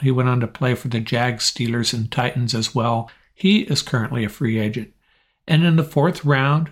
He 0.00 0.10
went 0.10 0.28
on 0.28 0.40
to 0.40 0.46
play 0.46 0.74
for 0.74 0.88
the 0.88 1.00
Jags, 1.00 1.50
Steelers, 1.50 1.94
and 1.94 2.10
Titans 2.10 2.54
as 2.54 2.74
well. 2.74 3.10
He 3.34 3.60
is 3.62 3.82
currently 3.82 4.24
a 4.24 4.28
free 4.28 4.58
agent. 4.58 4.92
And 5.46 5.64
in 5.64 5.76
the 5.76 5.84
fourth 5.84 6.24
round, 6.24 6.70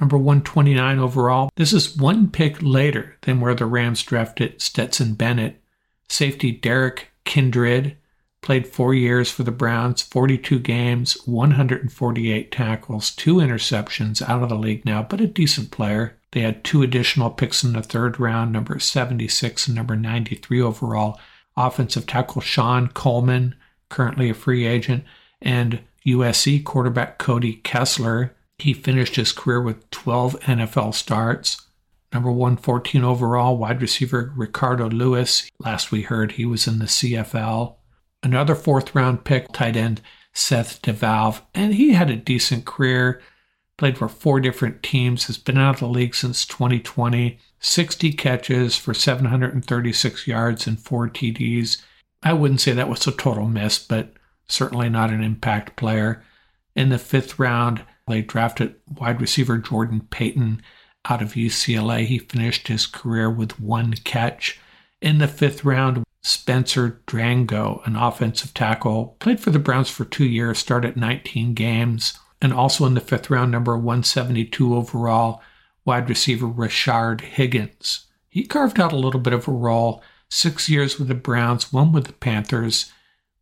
number 0.00 0.16
129 0.16 0.98
overall, 0.98 1.50
this 1.56 1.72
is 1.72 1.96
one 1.96 2.30
pick 2.30 2.62
later 2.62 3.16
than 3.22 3.40
where 3.40 3.54
the 3.54 3.66
Rams 3.66 4.02
drafted 4.02 4.60
Stetson 4.60 5.14
Bennett. 5.14 5.62
Safety 6.08 6.50
Derrick 6.50 7.09
Kindred 7.24 7.96
played 8.42 8.66
four 8.66 8.94
years 8.94 9.30
for 9.30 9.42
the 9.42 9.50
Browns, 9.50 10.02
42 10.02 10.58
games, 10.60 11.14
148 11.26 12.50
tackles, 12.50 13.10
two 13.10 13.36
interceptions 13.36 14.22
out 14.22 14.42
of 14.42 14.48
the 14.48 14.54
league 14.54 14.84
now, 14.84 15.02
but 15.02 15.20
a 15.20 15.26
decent 15.26 15.70
player. 15.70 16.16
They 16.32 16.40
had 16.40 16.64
two 16.64 16.82
additional 16.82 17.30
picks 17.30 17.64
in 17.64 17.72
the 17.72 17.82
third 17.82 18.18
round, 18.20 18.52
number 18.52 18.78
76 18.78 19.66
and 19.66 19.76
number 19.76 19.96
93 19.96 20.62
overall. 20.62 21.20
Offensive 21.56 22.06
tackle 22.06 22.40
Shon 22.40 22.88
Coleman, 22.88 23.56
currently 23.88 24.30
a 24.30 24.34
free 24.34 24.66
agent, 24.66 25.04
and 25.42 25.80
USC 26.06 26.64
quarterback 26.64 27.18
Cody 27.18 27.54
Kessler. 27.54 28.34
He 28.58 28.72
finished 28.72 29.16
his 29.16 29.32
career 29.32 29.60
with 29.60 29.90
12 29.90 30.38
NFL 30.40 30.94
starts. 30.94 31.66
Number 32.12 32.30
114 32.30 33.04
overall, 33.04 33.56
wide 33.56 33.80
receiver 33.80 34.32
Ricardo 34.36 34.88
Lewis. 34.88 35.50
Last 35.60 35.92
we 35.92 36.02
heard, 36.02 36.32
he 36.32 36.44
was 36.44 36.66
in 36.66 36.78
the 36.78 36.86
CFL. 36.86 37.76
Another 38.22 38.54
fourth 38.54 38.94
round 38.94 39.24
pick, 39.24 39.52
tight 39.52 39.76
end 39.76 40.00
Seth 40.32 40.82
DeValve, 40.82 41.42
and 41.54 41.74
he 41.74 41.92
had 41.92 42.10
a 42.10 42.16
decent 42.16 42.64
career. 42.64 43.20
Played 43.76 43.96
for 43.96 44.08
four 44.08 44.40
different 44.40 44.82
teams, 44.82 45.26
has 45.26 45.38
been 45.38 45.56
out 45.56 45.76
of 45.76 45.80
the 45.80 45.88
league 45.88 46.14
since 46.14 46.44
2020. 46.44 47.38
60 47.60 48.12
catches 48.12 48.76
for 48.76 48.92
736 48.92 50.26
yards 50.26 50.66
and 50.66 50.78
four 50.78 51.08
TDs. 51.08 51.80
I 52.22 52.32
wouldn't 52.32 52.60
say 52.60 52.72
that 52.72 52.88
was 52.88 53.06
a 53.06 53.12
total 53.12 53.46
miss, 53.48 53.78
but 53.78 54.12
certainly 54.48 54.88
not 54.88 55.10
an 55.10 55.22
impact 55.22 55.76
player. 55.76 56.22
In 56.74 56.90
the 56.90 56.98
fifth 56.98 57.38
round, 57.38 57.82
they 58.06 58.20
drafted 58.22 58.74
wide 58.98 59.20
receiver 59.20 59.58
Jordan 59.58 60.06
Payton 60.10 60.62
out 61.08 61.22
of 61.22 61.34
UCLA. 61.34 62.06
He 62.06 62.18
finished 62.18 62.68
his 62.68 62.86
career 62.86 63.30
with 63.30 63.60
one 63.60 63.94
catch. 64.04 64.60
In 65.00 65.18
the 65.18 65.28
fifth 65.28 65.64
round, 65.64 66.04
Spencer 66.22 67.00
Drango, 67.06 67.84
an 67.86 67.96
offensive 67.96 68.52
tackle, 68.52 69.16
played 69.18 69.40
for 69.40 69.50
the 69.50 69.58
Browns 69.58 69.88
for 69.88 70.04
two 70.04 70.26
years, 70.26 70.58
started 70.58 70.96
19 70.96 71.54
games, 71.54 72.18
and 72.42 72.52
also 72.52 72.84
in 72.84 72.94
the 72.94 73.00
fifth 73.00 73.30
round, 73.30 73.50
number 73.50 73.76
172 73.76 74.74
overall, 74.74 75.42
wide 75.84 76.08
receiver 76.08 76.46
Rashard 76.46 77.22
Higgins. 77.22 78.06
He 78.28 78.44
carved 78.44 78.78
out 78.78 78.92
a 78.92 78.96
little 78.96 79.20
bit 79.20 79.32
of 79.32 79.48
a 79.48 79.52
role, 79.52 80.02
six 80.28 80.68
years 80.68 80.98
with 80.98 81.08
the 81.08 81.14
Browns, 81.14 81.72
one 81.72 81.92
with 81.92 82.06
the 82.06 82.12
Panthers, 82.12 82.92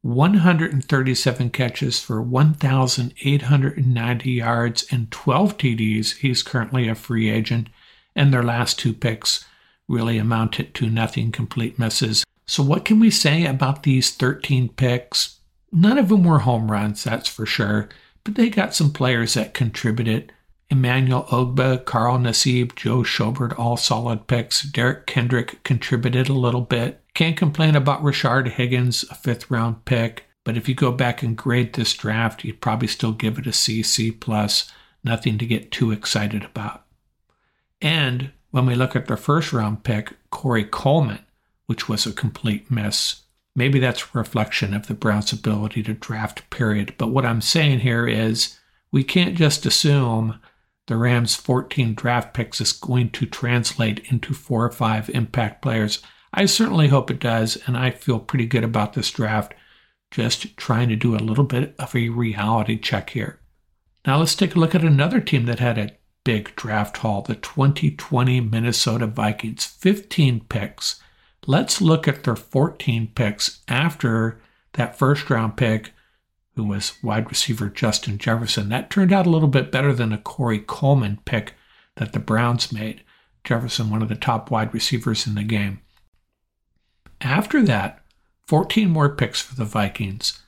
137 0.02 1.50
catches 1.50 2.00
for 2.00 2.22
1,890 2.22 4.30
yards 4.30 4.86
and 4.90 5.10
12 5.10 5.58
TDs. 5.58 6.18
He's 6.18 6.42
currently 6.42 6.88
a 6.88 6.94
free 6.94 7.28
agent, 7.28 7.68
and 8.14 8.32
their 8.32 8.44
last 8.44 8.78
two 8.78 8.94
picks 8.94 9.44
really 9.88 10.18
amounted 10.18 10.74
to 10.74 10.88
nothing 10.88 11.32
complete 11.32 11.78
misses. 11.78 12.24
So, 12.46 12.62
what 12.62 12.84
can 12.84 13.00
we 13.00 13.10
say 13.10 13.44
about 13.44 13.82
these 13.82 14.14
13 14.14 14.68
picks? 14.70 15.40
None 15.72 15.98
of 15.98 16.08
them 16.08 16.24
were 16.24 16.40
home 16.40 16.70
runs, 16.70 17.04
that's 17.04 17.28
for 17.28 17.44
sure, 17.44 17.88
but 18.24 18.36
they 18.36 18.48
got 18.48 18.74
some 18.74 18.92
players 18.92 19.34
that 19.34 19.52
contributed. 19.52 20.32
Emmanuel 20.70 21.24
Ogbah, 21.24 21.84
Carl 21.84 22.18
Nassib, 22.18 22.74
Joe 22.76 22.98
Schobert, 22.98 23.58
all 23.58 23.76
solid 23.76 24.26
picks. 24.26 24.62
Derek 24.62 25.06
Kendrick 25.06 25.62
contributed 25.64 26.28
a 26.28 26.34
little 26.34 26.60
bit. 26.60 27.02
Can't 27.18 27.36
complain 27.36 27.74
about 27.74 28.04
Rashard 28.04 28.46
Higgins, 28.46 29.04
a 29.10 29.14
fifth 29.16 29.50
round 29.50 29.84
pick. 29.84 30.26
But 30.44 30.56
if 30.56 30.68
you 30.68 30.76
go 30.76 30.92
back 30.92 31.20
and 31.20 31.36
grade 31.36 31.72
this 31.72 31.92
draft, 31.92 32.44
you'd 32.44 32.60
probably 32.60 32.86
still 32.86 33.10
give 33.10 33.40
it 33.40 33.46
a 33.48 33.52
C, 33.52 33.82
C 33.82 34.12
plus. 34.12 34.70
Nothing 35.02 35.36
to 35.38 35.44
get 35.44 35.72
too 35.72 35.90
excited 35.90 36.44
about. 36.44 36.84
And 37.82 38.30
when 38.52 38.66
we 38.66 38.76
look 38.76 38.94
at 38.94 39.08
the 39.08 39.16
first 39.16 39.52
round 39.52 39.82
pick, 39.82 40.12
Corey 40.30 40.62
Coleman, 40.62 41.18
which 41.66 41.88
was 41.88 42.06
a 42.06 42.12
complete 42.12 42.70
miss. 42.70 43.22
Maybe 43.56 43.80
that's 43.80 44.02
a 44.04 44.18
reflection 44.18 44.72
of 44.72 44.86
the 44.86 44.94
Browns' 44.94 45.32
ability 45.32 45.82
to 45.82 45.94
draft, 45.94 46.48
period. 46.50 46.94
But 46.98 47.08
what 47.08 47.26
I'm 47.26 47.40
saying 47.40 47.80
here 47.80 48.06
is 48.06 48.60
we 48.92 49.02
can't 49.02 49.34
just 49.34 49.66
assume 49.66 50.38
the 50.86 50.96
Rams' 50.96 51.34
14 51.34 51.94
draft 51.94 52.32
picks 52.32 52.60
is 52.60 52.72
going 52.72 53.10
to 53.10 53.26
translate 53.26 54.06
into 54.08 54.34
four 54.34 54.64
or 54.64 54.70
five 54.70 55.10
impact 55.10 55.62
players. 55.62 56.00
I 56.32 56.46
certainly 56.46 56.88
hope 56.88 57.10
it 57.10 57.20
does, 57.20 57.56
and 57.66 57.76
I 57.76 57.90
feel 57.90 58.18
pretty 58.18 58.46
good 58.46 58.64
about 58.64 58.92
this 58.92 59.10
draft. 59.10 59.54
Just 60.10 60.56
trying 60.56 60.88
to 60.88 60.96
do 60.96 61.14
a 61.14 61.18
little 61.18 61.44
bit 61.44 61.74
of 61.78 61.94
a 61.94 62.08
reality 62.08 62.78
check 62.78 63.10
here. 63.10 63.40
Now 64.06 64.18
let's 64.18 64.34
take 64.34 64.54
a 64.54 64.58
look 64.58 64.74
at 64.74 64.84
another 64.84 65.20
team 65.20 65.46
that 65.46 65.58
had 65.58 65.78
a 65.78 65.96
big 66.24 66.54
draft 66.56 66.98
haul 66.98 67.22
the 67.22 67.34
2020 67.34 68.40
Minnesota 68.40 69.06
Vikings. 69.06 69.64
15 69.64 70.40
picks. 70.48 71.00
Let's 71.46 71.80
look 71.80 72.06
at 72.06 72.24
their 72.24 72.36
14 72.36 73.12
picks 73.14 73.60
after 73.68 74.40
that 74.74 74.98
first 74.98 75.28
round 75.30 75.56
pick 75.56 75.92
who 76.54 76.64
was 76.64 77.02
wide 77.02 77.28
receiver 77.28 77.68
Justin 77.68 78.18
Jefferson. 78.18 78.68
That 78.68 78.90
turned 78.90 79.12
out 79.12 79.26
a 79.26 79.30
little 79.30 79.48
bit 79.48 79.70
better 79.70 79.94
than 79.94 80.12
a 80.12 80.18
Corey 80.18 80.58
Coleman 80.58 81.20
pick 81.24 81.54
that 81.96 82.12
the 82.12 82.18
Browns 82.18 82.72
made. 82.72 83.02
Jefferson, 83.44 83.90
one 83.90 84.02
of 84.02 84.08
the 84.08 84.14
top 84.14 84.50
wide 84.50 84.74
receivers 84.74 85.26
in 85.26 85.34
the 85.34 85.44
game. 85.44 85.80
After 87.20 87.62
that, 87.62 88.02
14 88.46 88.88
more 88.88 89.08
picks 89.08 89.40
for 89.40 89.54
the 89.54 89.64
Vikings. 89.64 90.40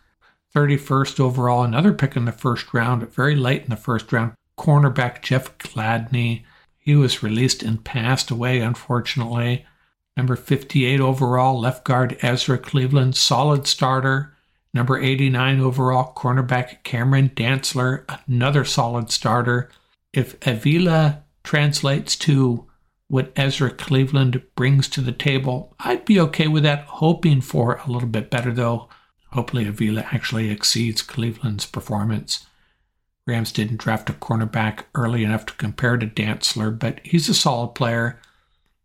31st 0.55 1.21
overall, 1.21 1.63
another 1.63 1.93
pick 1.93 2.17
in 2.17 2.25
the 2.25 2.33
first 2.33 2.73
round, 2.75 3.13
very 3.13 3.37
late 3.37 3.63
in 3.63 3.71
the 3.71 3.77
first 3.77 4.13
round, 4.13 4.33
cornerback 4.59 5.23
Jeff 5.23 5.57
Gladney. 5.59 6.45
He 6.79 6.97
was 6.97 7.23
released 7.23 7.63
and 7.63 7.85
passed 7.85 8.31
away, 8.31 8.61
unfortunately. 8.61 9.65
Number 10.17 10.37
58 10.37 11.01
overall, 11.01 11.61
left 11.61 11.85
guard 11.85 12.19
Ezra 12.21 12.59
Cleveland, 12.59 13.17
solid 13.17 13.67
starter. 13.67 14.35
Number 14.73 15.01
89 15.01 15.61
overall, 15.61 16.15
cornerback 16.15 16.83
Cameron 16.85 17.31
Dantzler, 17.31 18.05
another 18.27 18.65
solid 18.65 19.11
starter. 19.11 19.71
If 20.13 20.45
Avila 20.47 21.23
translates 21.45 22.17
to 22.17 22.67
what 23.11 23.33
Ezra 23.35 23.73
Cleveland 23.73 24.41
brings 24.55 24.87
to 24.89 25.01
the 25.01 25.11
table, 25.11 25.75
I'd 25.81 26.05
be 26.05 26.21
okay 26.21 26.47
with 26.47 26.63
that, 26.63 26.85
hoping 26.85 27.41
for 27.41 27.81
a 27.85 27.91
little 27.91 28.09
bit 28.09 28.31
better 28.31 28.53
though. 28.53 28.89
Hopefully, 29.33 29.67
Avila 29.67 30.07
actually 30.13 30.49
exceeds 30.49 31.03
Cleveland's 31.03 31.67
performance. 31.67 32.47
Rams 33.27 33.51
didn't 33.51 33.79
draft 33.79 34.11
a 34.11 34.13
cornerback 34.13 34.85
early 34.95 35.25
enough 35.25 35.45
to 35.47 35.55
compare 35.55 35.97
to 35.97 36.07
Dantzler, 36.07 36.77
but 36.77 37.01
he's 37.03 37.29
a 37.29 37.35
solid 37.35 37.75
player. 37.75 38.21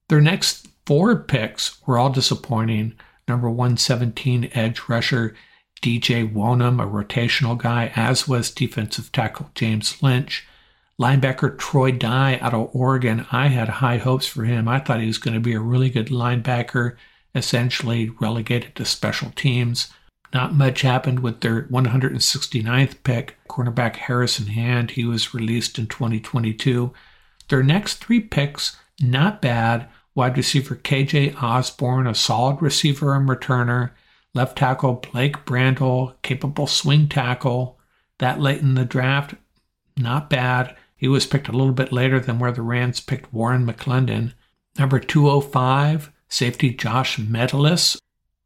Their 0.10 0.22
next 0.22 0.70
four 0.88 1.16
picks 1.16 1.80
were 1.86 2.00
all 2.00 2.10
disappointing. 2.10 2.94
Number 3.28 3.48
117 3.48 4.50
edge 4.54 4.82
rusher 4.88 5.36
DJ 5.84 6.32
Wonnum, 6.32 6.82
a 6.82 6.88
rotational 6.88 7.58
guy, 7.60 7.92
as 7.96 8.28
was 8.28 8.50
defensive 8.50 9.12
tackle 9.12 9.52
James 9.54 10.02
Lynch. 10.02 10.48
Linebacker 11.00 11.58
Troy 11.58 11.92
Dye 11.92 12.38
out 12.42 12.54
of 12.54 12.70
Oregon, 12.74 13.26
I 13.32 13.48
had 13.48 13.68
high 13.68 13.98
hopes 13.98 14.28
for 14.28 14.46
him. 14.46 14.68
I 14.68 14.80
thought 14.80 15.02
he 15.02 15.08
was 15.08 15.18
going 15.18 15.34
to 15.34 15.42
be 15.42 15.54
a 15.54 15.60
really 15.60 15.90
good 15.90 16.08
linebacker, 16.08 16.96
essentially 17.34 18.10
relegated 18.22 18.76
to 18.76 18.86
special 18.86 19.32
teams. 19.36 19.90
Not 20.34 20.54
much 20.56 20.82
happened 20.82 21.20
with 21.20 21.42
their 21.42 21.64
169th 21.64 23.04
pick, 23.04 23.38
cornerback 23.50 23.98
Harrison 23.98 24.48
Hand. 24.48 24.92
He 24.92 25.04
was 25.04 25.34
released 25.34 25.78
in 25.78 25.88
2022. 25.88 26.94
Their 27.50 27.64
next 27.64 27.96
three 27.96 28.22
picks, 28.22 28.78
not 29.02 29.42
bad. 29.42 29.90
Wide 30.14 30.38
receiver 30.38 30.76
KJ 30.76 31.42
Osborn, 31.44 32.08
a 32.08 32.16
solid 32.16 32.62
receiver 32.62 33.14
and 33.14 33.28
returner. 33.28 33.92
Left 34.34 34.58
tackle 34.58 34.94
Blake 35.12 35.46
Brandel, 35.46 36.16
capable 36.22 36.68
swing 36.68 37.10
tackle. 37.10 37.78
That 38.20 38.40
late 38.40 38.62
in 38.62 38.76
the 38.76 38.86
draft, 38.86 39.36
not 39.98 40.30
bad. 40.30 40.76
He 40.96 41.08
was 41.08 41.26
picked 41.26 41.48
a 41.48 41.52
little 41.52 41.74
bit 41.74 41.92
later 41.92 42.20
than 42.20 42.40
where 42.40 42.52
the 42.52 42.62
Rams 42.62 43.02
picked 43.02 43.34
Warren 43.34 43.66
McClendon. 43.66 44.34
Number 44.78 45.00
205, 45.00 46.12
safety 46.30 46.74
Josh 46.74 47.20
Metellus, 47.20 47.98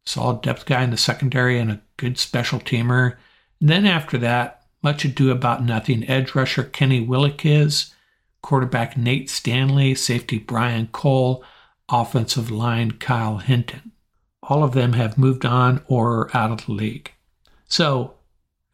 solid 0.04 0.42
depth 0.42 0.66
guy 0.66 0.82
in 0.82 0.90
the 0.90 0.96
secondary 0.96 1.58
and 1.58 1.70
a 1.70 1.80
good 1.96 2.18
special 2.18 2.58
teamer. 2.58 3.16
And 3.60 3.68
then 3.68 3.86
after 3.86 4.18
that, 4.18 4.64
much 4.82 5.04
ado 5.04 5.30
about 5.30 5.64
nothing. 5.64 6.08
Edge 6.08 6.34
rusher 6.34 6.64
Kenny 6.64 7.06
Willekes, 7.06 7.92
quarterback 8.42 8.96
Nate 8.96 9.30
Stanley, 9.30 9.94
safety 9.94 10.38
Brian 10.38 10.88
Cole, 10.88 11.44
offensive 11.88 12.50
line 12.50 12.92
Kyle 12.92 13.38
Hinton. 13.38 13.92
All 14.42 14.64
of 14.64 14.72
them 14.72 14.94
have 14.94 15.18
moved 15.18 15.44
on 15.44 15.82
or 15.86 16.34
out 16.34 16.50
of 16.50 16.66
the 16.66 16.72
league. 16.72 17.12
So, 17.66 18.14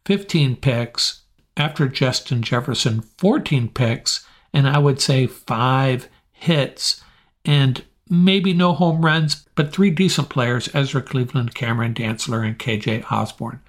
15 0.05 0.55
picks 0.55 1.23
after 1.57 1.87
Justin 1.87 2.41
Jefferson, 2.41 3.01
14 3.01 3.69
picks, 3.69 4.25
and 4.53 4.67
I 4.67 4.77
would 4.77 5.01
say 5.01 5.27
five 5.27 6.07
hits 6.31 7.03
and 7.43 7.83
maybe 8.09 8.53
no 8.53 8.73
home 8.73 9.03
runs, 9.03 9.45
but 9.55 9.71
three 9.71 9.89
decent 9.89 10.29
players 10.29 10.69
Ezra 10.73 11.01
Cleveland, 11.01 11.55
Cameron 11.55 11.93
Dantzler, 11.93 12.45
and 12.45 12.57
KJ 12.57 13.11
Osborn. 13.11 13.59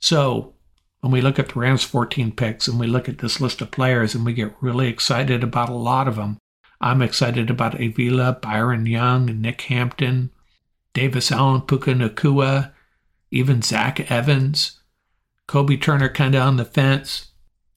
So 0.00 0.54
when 1.00 1.12
we 1.12 1.20
look 1.20 1.38
at 1.38 1.50
the 1.50 1.60
Rams' 1.60 1.84
14 1.84 2.32
picks 2.32 2.68
and 2.68 2.80
we 2.80 2.86
look 2.86 3.08
at 3.08 3.18
this 3.18 3.40
list 3.40 3.60
of 3.60 3.70
players 3.70 4.14
and 4.14 4.24
we 4.24 4.32
get 4.32 4.54
really 4.60 4.88
excited 4.88 5.42
about 5.42 5.68
a 5.68 5.74
lot 5.74 6.08
of 6.08 6.16
them, 6.16 6.38
I'm 6.80 7.02
excited 7.02 7.50
about 7.50 7.80
Avila, 7.80 8.38
Byron 8.42 8.86
Young, 8.86 9.26
Nick 9.40 9.62
Hampton, 9.62 10.30
Davis 10.92 11.32
Allen, 11.32 11.62
Puka 11.62 11.92
Nacua, 11.92 12.72
even 13.30 13.62
Zach 13.62 14.10
Evans, 14.10 14.80
Kobie 15.48 15.80
Turner 15.80 16.08
kind 16.08 16.34
of 16.34 16.42
on 16.42 16.56
the 16.56 16.64
fence. 16.64 17.28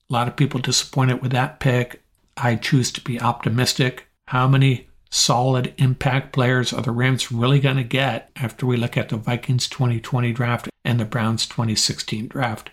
A 0.10 0.14
lot 0.14 0.28
of 0.28 0.36
people 0.36 0.60
disappointed 0.60 1.22
with 1.22 1.32
that 1.32 1.60
pick. 1.60 2.02
I 2.36 2.56
choose 2.56 2.92
to 2.94 3.02
be 3.02 3.22
optimistic. 3.22 4.08
How 4.28 4.48
many 4.48 4.88
solid 5.12 5.74
impact 5.78 6.34
players 6.34 6.74
are 6.74 6.82
the 6.82 6.92
Rams 6.92 7.32
really 7.32 7.60
going 7.60 7.78
to 7.78 7.84
get 7.84 8.32
after 8.36 8.66
we 8.66 8.78
look 8.78 8.98
at 8.98 9.10
the 9.10 9.18
Vikings 9.18 9.68
2020 9.68 10.32
draft 10.34 10.70
and 10.84 11.00
the 11.00 11.06
Browns 11.06 11.46
2016 11.46 12.28
draft? 12.28 12.72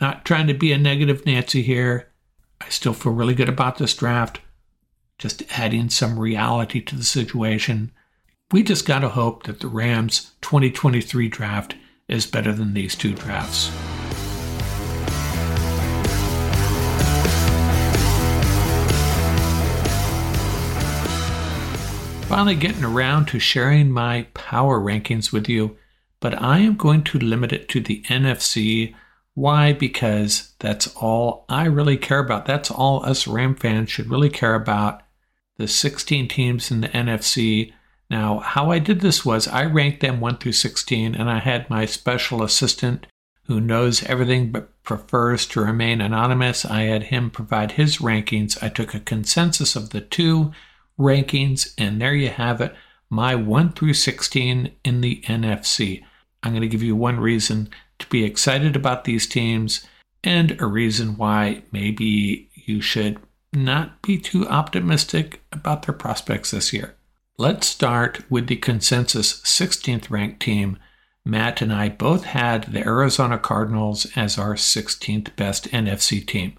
Not 0.00 0.24
trying 0.24 0.46
to 0.46 0.54
be 0.54 0.72
a 0.72 0.78
negative 0.78 1.26
Nancy 1.26 1.62
here. 1.62 2.10
I 2.60 2.68
still 2.68 2.94
feel 2.94 3.12
really 3.12 3.34
good 3.34 3.48
about 3.48 3.78
this 3.78 3.94
draft. 3.94 4.40
Just 5.18 5.42
adding 5.58 5.90
some 5.90 6.18
reality 6.18 6.80
to 6.80 6.96
the 6.96 7.04
situation. 7.04 7.92
We 8.52 8.62
just 8.62 8.86
got 8.86 9.00
to 9.00 9.10
hope 9.10 9.44
that 9.44 9.60
the 9.60 9.68
Rams 9.68 10.32
2023 10.40 11.28
draft 11.28 11.74
is 12.08 12.26
better 12.26 12.52
than 12.52 12.74
these 12.74 12.94
two 12.94 13.14
drafts. 13.14 13.70
Finally, 22.34 22.56
getting 22.56 22.82
around 22.82 23.26
to 23.26 23.38
sharing 23.38 23.92
my 23.92 24.26
power 24.34 24.80
rankings 24.80 25.32
with 25.32 25.48
you, 25.48 25.76
but 26.18 26.42
I 26.42 26.58
am 26.58 26.74
going 26.74 27.04
to 27.04 27.18
limit 27.20 27.52
it 27.52 27.68
to 27.68 27.80
the 27.80 28.02
NFC. 28.08 28.92
Why? 29.34 29.72
Because 29.72 30.52
that's 30.58 30.88
all 30.96 31.44
I 31.48 31.66
really 31.66 31.96
care 31.96 32.18
about. 32.18 32.44
That's 32.44 32.72
all 32.72 33.06
us 33.06 33.28
Ram 33.28 33.54
fans 33.54 33.90
should 33.90 34.10
really 34.10 34.30
care 34.30 34.56
about. 34.56 35.02
The 35.58 35.68
16 35.68 36.26
teams 36.26 36.72
in 36.72 36.80
the 36.80 36.88
NFC. 36.88 37.72
Now, 38.10 38.40
how 38.40 38.68
I 38.68 38.80
did 38.80 38.98
this 38.98 39.24
was 39.24 39.46
I 39.46 39.66
ranked 39.66 40.00
them 40.00 40.18
1 40.18 40.38
through 40.38 40.52
16, 40.52 41.14
and 41.14 41.30
I 41.30 41.38
had 41.38 41.70
my 41.70 41.84
special 41.84 42.42
assistant 42.42 43.06
who 43.44 43.60
knows 43.60 44.02
everything 44.02 44.50
but 44.50 44.82
prefers 44.82 45.46
to 45.46 45.60
remain 45.60 46.00
anonymous. 46.00 46.64
I 46.64 46.82
had 46.82 47.04
him 47.04 47.30
provide 47.30 47.72
his 47.72 47.98
rankings. 47.98 48.60
I 48.60 48.70
took 48.70 48.92
a 48.92 48.98
consensus 48.98 49.76
of 49.76 49.90
the 49.90 50.00
two 50.00 50.50
rankings, 50.98 51.74
and 51.78 52.00
there 52.00 52.14
you 52.14 52.28
have 52.30 52.60
it 52.60 52.74
my 53.10 53.34
1 53.34 53.72
through 53.72 53.94
16 53.94 54.72
in 54.84 55.00
the 55.00 55.20
NFC. 55.26 56.02
I'm 56.42 56.52
going 56.52 56.62
to 56.62 56.68
give 56.68 56.82
you 56.82 56.96
one 56.96 57.20
reason 57.20 57.70
to 57.98 58.06
be 58.08 58.24
excited 58.24 58.74
about 58.76 59.04
these 59.04 59.26
teams 59.26 59.86
and 60.22 60.60
a 60.60 60.66
reason 60.66 61.16
why 61.16 61.62
maybe 61.70 62.50
you 62.54 62.80
should 62.80 63.18
not 63.52 64.02
be 64.02 64.18
too 64.18 64.46
optimistic 64.48 65.42
about 65.52 65.82
their 65.82 65.94
prospects 65.94 66.50
this 66.50 66.72
year. 66.72 66.96
Let's 67.38 67.66
start 67.66 68.28
with 68.30 68.48
the 68.48 68.56
consensus 68.56 69.40
16th 69.42 70.10
ranked 70.10 70.40
team. 70.40 70.78
Matt 71.24 71.62
and 71.62 71.72
I 71.72 71.88
both 71.88 72.24
had 72.24 72.72
the 72.72 72.86
Arizona 72.86 73.38
Cardinals 73.38 74.06
as 74.16 74.38
our 74.38 74.54
16th 74.54 75.34
best 75.36 75.68
NFC 75.70 76.26
team. 76.26 76.54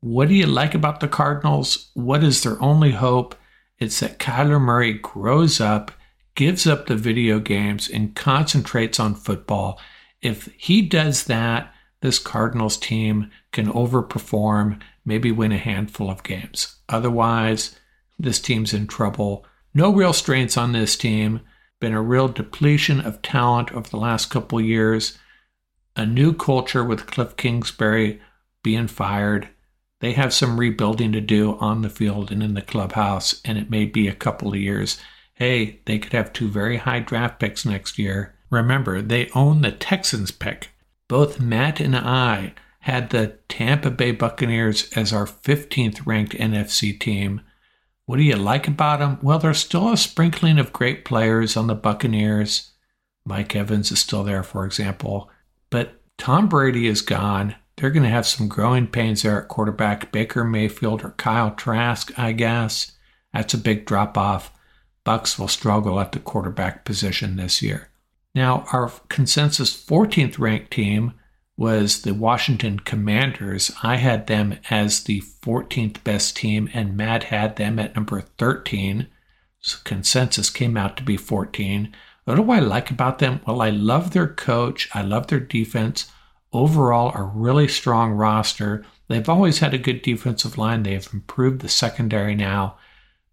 What 0.00 0.28
do 0.28 0.34
you 0.34 0.46
like 0.46 0.74
about 0.74 1.00
the 1.00 1.08
Cardinals? 1.08 1.90
What 1.94 2.22
is 2.22 2.42
their 2.42 2.60
only 2.62 2.92
hope? 2.92 3.34
It's 3.82 3.98
that 3.98 4.20
Kyler 4.20 4.60
Murray 4.60 4.92
grows 4.92 5.60
up, 5.60 5.90
gives 6.36 6.68
up 6.68 6.86
the 6.86 6.94
video 6.94 7.40
games, 7.40 7.90
and 7.90 8.14
concentrates 8.14 9.00
on 9.00 9.16
football. 9.16 9.80
If 10.20 10.48
he 10.56 10.82
does 10.82 11.24
that, 11.24 11.74
this 12.00 12.20
Cardinals 12.20 12.76
team 12.76 13.32
can 13.50 13.66
overperform, 13.66 14.80
maybe 15.04 15.32
win 15.32 15.50
a 15.50 15.58
handful 15.58 16.08
of 16.08 16.22
games. 16.22 16.76
Otherwise, 16.88 17.76
this 18.20 18.38
team's 18.38 18.72
in 18.72 18.86
trouble. 18.86 19.44
No 19.74 19.92
real 19.92 20.12
strengths 20.12 20.56
on 20.56 20.70
this 20.70 20.96
team. 20.96 21.40
Been 21.80 21.92
a 21.92 22.00
real 22.00 22.28
depletion 22.28 23.00
of 23.00 23.20
talent 23.20 23.72
over 23.72 23.90
the 23.90 23.96
last 23.96 24.30
couple 24.30 24.60
years. 24.60 25.18
A 25.96 26.06
new 26.06 26.32
culture 26.32 26.84
with 26.84 27.08
Cliff 27.08 27.36
Kingsbury 27.36 28.20
being 28.62 28.86
fired. 28.86 29.48
They 30.02 30.14
have 30.14 30.34
some 30.34 30.58
rebuilding 30.58 31.12
to 31.12 31.20
do 31.20 31.56
on 31.60 31.82
the 31.82 31.88
field 31.88 32.32
and 32.32 32.42
in 32.42 32.54
the 32.54 32.60
clubhouse, 32.60 33.40
and 33.44 33.56
it 33.56 33.70
may 33.70 33.84
be 33.84 34.08
a 34.08 34.14
couple 34.14 34.48
of 34.48 34.58
years. 34.58 34.98
Hey, 35.34 35.78
they 35.84 36.00
could 36.00 36.12
have 36.12 36.32
two 36.32 36.48
very 36.48 36.78
high 36.78 36.98
draft 36.98 37.38
picks 37.38 37.64
next 37.64 38.00
year. 38.00 38.34
Remember, 38.50 39.00
they 39.00 39.30
own 39.30 39.62
the 39.62 39.70
Texans 39.70 40.32
pick. 40.32 40.70
Both 41.06 41.40
Matt 41.40 41.78
and 41.78 41.94
I 41.94 42.54
had 42.80 43.10
the 43.10 43.38
Tampa 43.48 43.92
Bay 43.92 44.10
Buccaneers 44.10 44.90
as 44.96 45.12
our 45.12 45.24
15th 45.24 46.04
ranked 46.04 46.34
NFC 46.34 46.98
team. 46.98 47.40
What 48.06 48.16
do 48.16 48.24
you 48.24 48.34
like 48.34 48.66
about 48.66 48.98
them? 48.98 49.20
Well, 49.22 49.38
there's 49.38 49.58
still 49.58 49.92
a 49.92 49.96
sprinkling 49.96 50.58
of 50.58 50.72
great 50.72 51.04
players 51.04 51.56
on 51.56 51.68
the 51.68 51.76
Buccaneers. 51.76 52.72
Mike 53.24 53.54
Evans 53.54 53.92
is 53.92 54.00
still 54.00 54.24
there, 54.24 54.42
for 54.42 54.66
example. 54.66 55.30
But 55.70 56.00
Tom 56.18 56.48
Brady 56.48 56.88
is 56.88 57.02
gone. 57.02 57.54
They're 57.76 57.90
going 57.90 58.02
to 58.04 58.08
have 58.08 58.26
some 58.26 58.48
growing 58.48 58.86
pains 58.86 59.22
there 59.22 59.42
at 59.42 59.48
quarterback. 59.48 60.12
Baker 60.12 60.44
Mayfield 60.44 61.04
or 61.04 61.10
Kyle 61.10 61.52
Trask, 61.52 62.16
I 62.18 62.32
guess. 62.32 62.92
That's 63.32 63.54
a 63.54 63.58
big 63.58 63.86
drop 63.86 64.16
off. 64.18 64.52
Bucks 65.04 65.38
will 65.38 65.48
struggle 65.48 65.98
at 65.98 66.12
the 66.12 66.20
quarterback 66.20 66.84
position 66.84 67.36
this 67.36 67.62
year. 67.62 67.88
Now, 68.34 68.64
our 68.72 68.90
consensus 69.08 69.74
14th 69.74 70.38
ranked 70.38 70.70
team, 70.70 71.14
was 71.56 72.02
the 72.02 72.14
Washington 72.14 72.78
Commanders. 72.80 73.70
I 73.82 73.96
had 73.96 74.26
them 74.26 74.58
as 74.70 75.04
the 75.04 75.20
14th 75.20 76.02
best 76.02 76.36
team, 76.36 76.68
and 76.72 76.96
Matt 76.96 77.24
had 77.24 77.56
them 77.56 77.78
at 77.78 77.94
number 77.94 78.20
13. 78.20 79.06
So 79.60 79.78
consensus 79.84 80.50
came 80.50 80.76
out 80.76 80.96
to 80.96 81.02
be 81.02 81.16
14. 81.16 81.94
What 82.24 82.36
do 82.36 82.50
I 82.50 82.58
like 82.58 82.90
about 82.90 83.18
them? 83.18 83.40
Well, 83.46 83.60
I 83.60 83.70
love 83.70 84.12
their 84.12 84.28
coach. 84.28 84.88
I 84.94 85.02
love 85.02 85.26
their 85.26 85.40
defense. 85.40 86.10
Overall, 86.52 87.12
a 87.14 87.22
really 87.22 87.68
strong 87.68 88.12
roster. 88.12 88.84
They've 89.08 89.28
always 89.28 89.60
had 89.60 89.74
a 89.74 89.78
good 89.78 90.02
defensive 90.02 90.58
line. 90.58 90.82
They 90.82 90.94
have 90.94 91.08
improved 91.12 91.60
the 91.60 91.68
secondary 91.68 92.34
now. 92.34 92.76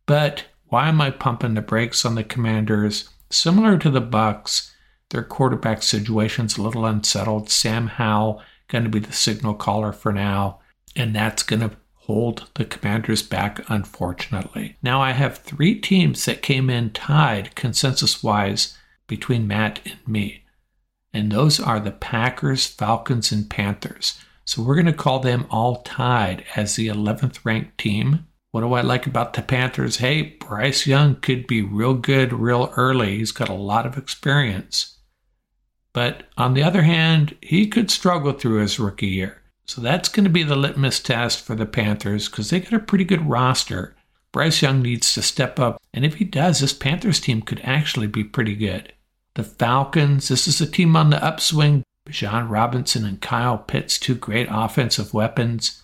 But 0.06 0.46
why 0.68 0.88
am 0.88 1.02
I 1.02 1.12
pumping 1.12 1.56
the 1.56 1.62
brakes 1.62 2.06
on 2.06 2.16
the 2.16 2.24
Commanders? 2.24 3.10
Similar 3.30 3.78
to 3.80 3.90
the 3.90 4.02
Bucks, 4.02 4.74
their 5.10 5.24
quarterback 5.24 5.84
situation's 5.84 6.58
a 6.58 6.62
little 6.62 6.86
unsettled. 6.86 7.50
Sam 7.50 7.88
Howell 7.88 8.42
going 8.68 8.84
to 8.84 8.90
be 8.90 9.00
the 9.00 9.12
signal 9.12 9.56
caller 9.56 9.92
for 9.92 10.14
now, 10.14 10.60
and 10.96 11.16
that's 11.16 11.44
going 11.44 11.62
to 11.62 11.76
hold 11.94 12.50
the 12.56 12.66
Commanders 12.66 13.22
back, 13.22 13.64
unfortunately. 13.68 14.78
Now 14.82 15.02
I 15.02 15.12
have 15.12 15.40
three 15.40 15.80
teams 15.80 16.24
that 16.26 16.42
came 16.42 16.70
in 16.70 16.92
tied 16.92 17.56
consensus 17.56 18.24
wise 18.24 18.78
between 19.08 19.48
Matt 19.48 19.80
and 19.86 20.00
me, 20.08 20.44
and 21.14 21.32
those 21.32 21.60
are 21.60 21.80
the 21.80 21.92
Packers, 21.92 22.68
Falcons, 22.68 23.32
and 23.32 23.50
Panthers. 23.50 24.20
So 24.46 24.62
we're 24.62 24.76
going 24.76 24.86
to 24.88 24.94
call 24.94 25.20
them 25.20 25.46
all 25.50 25.78
tied 25.84 26.44
as 26.56 26.76
the 26.76 26.88
11th 26.88 27.46
ranked 27.46 27.78
team. 27.78 28.26
What 28.52 28.62
do 28.62 28.74
I 28.74 28.82
like 28.82 29.06
about 29.06 29.34
the 29.34 29.44
Panthers? 29.44 29.98
Hey, 29.98 30.38
Bryce 30.40 30.88
Young 30.88 31.16
could 31.16 31.46
be 31.46 31.62
real 31.62 31.94
good 31.94 32.34
real 32.34 32.74
early. 32.76 33.18
He's 33.18 33.32
got 33.32 33.50
a 33.50 33.54
lot 33.54 33.86
of 33.86 33.98
experience. 33.98 34.98
But 35.94 36.24
on 36.38 36.54
the 36.54 36.64
other 36.64 36.82
hand, 36.82 37.36
he 37.42 37.68
could 37.68 37.92
struggle 37.92 38.34
through 38.34 38.62
his 38.62 38.80
rookie 38.80 39.08
year. 39.08 39.42
So 39.66 39.82
that's 39.82 40.10
going 40.10 40.24
to 40.24 40.32
be 40.32 40.44
the 40.44 40.56
litmus 40.56 41.00
test 41.00 41.42
for 41.42 41.56
the 41.56 41.68
Panthers 41.68 42.28
because 42.28 42.50
they 42.50 42.60
got 42.60 42.74
a 42.74 42.80
pretty 42.80 43.04
good 43.04 43.30
roster. 43.30 43.96
Bryce 44.32 44.62
Young 44.62 44.82
needs 44.82 45.14
to 45.14 45.22
step 45.22 45.60
up, 45.60 45.82
and 45.94 46.06
if 46.06 46.16
he 46.16 46.26
does, 46.26 46.60
this 46.60 46.74
Panthers 46.74 47.20
team 47.20 47.42
could 47.42 47.62
actually 47.64 48.08
be 48.08 48.24
pretty 48.24 48.56
good. 48.56 48.94
The 49.36 49.44
Falcons, 49.44 50.28
this 50.28 50.48
is 50.48 50.60
a 50.60 50.66
team 50.66 50.96
on 50.96 51.10
the 51.10 51.24
upswing. 51.24 51.84
Bijan 52.08 52.50
Robinson 52.50 53.06
and 53.06 53.22
Kyle 53.22 53.58
Pitts, 53.58 54.00
two 54.00 54.16
great 54.16 54.48
offensive 54.50 55.14
weapons. 55.14 55.84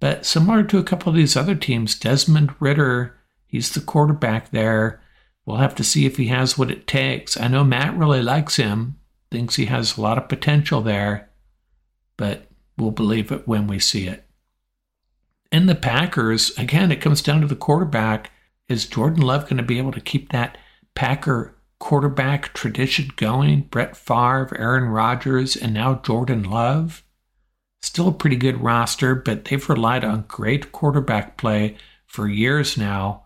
But 0.00 0.24
similar 0.24 0.62
to 0.64 0.78
a 0.78 0.84
couple 0.84 1.10
of 1.10 1.16
these 1.16 1.36
other 1.36 1.54
teams, 1.54 1.98
Desmond 1.98 2.54
Ridder, 2.60 3.16
he's 3.46 3.70
the 3.70 3.80
quarterback 3.80 4.50
there. 4.50 5.02
We'll 5.44 5.58
have 5.58 5.74
to 5.76 5.84
see 5.84 6.06
if 6.06 6.16
he 6.16 6.26
has 6.28 6.58
what 6.58 6.70
it 6.70 6.86
takes. 6.86 7.38
I 7.38 7.48
know 7.48 7.64
Matt 7.64 7.96
really 7.96 8.22
likes 8.22 8.56
him, 8.56 8.96
thinks 9.30 9.56
he 9.56 9.66
has 9.66 9.96
a 9.96 10.00
lot 10.00 10.18
of 10.18 10.28
potential 10.28 10.80
there, 10.80 11.30
but 12.16 12.48
we'll 12.76 12.90
believe 12.90 13.30
it 13.30 13.46
when 13.46 13.66
we 13.66 13.78
see 13.78 14.06
it. 14.08 14.24
And 15.52 15.68
the 15.68 15.74
Packers, 15.74 16.56
again, 16.58 16.90
it 16.90 17.00
comes 17.00 17.22
down 17.22 17.40
to 17.42 17.46
the 17.46 17.56
quarterback. 17.56 18.32
Is 18.68 18.86
Jordan 18.86 19.22
Love 19.22 19.44
going 19.44 19.58
to 19.58 19.62
be 19.62 19.78
able 19.78 19.92
to 19.92 20.00
keep 20.00 20.32
that 20.32 20.58
Packer 20.96 21.55
quarterback 21.78 22.54
tradition 22.54 23.10
going? 23.16 23.62
Brett 23.62 23.96
Favre, 23.96 24.56
Aaron 24.58 24.84
Rodgers, 24.84 25.56
and 25.56 25.74
now 25.74 25.96
Jordan 25.96 26.42
Love? 26.42 27.02
Still 27.82 28.08
a 28.08 28.12
pretty 28.12 28.36
good 28.36 28.62
roster, 28.62 29.14
but 29.14 29.44
they've 29.44 29.68
relied 29.68 30.04
on 30.04 30.24
great 30.28 30.72
quarterback 30.72 31.36
play 31.36 31.76
for 32.06 32.28
years 32.28 32.76
now. 32.76 33.24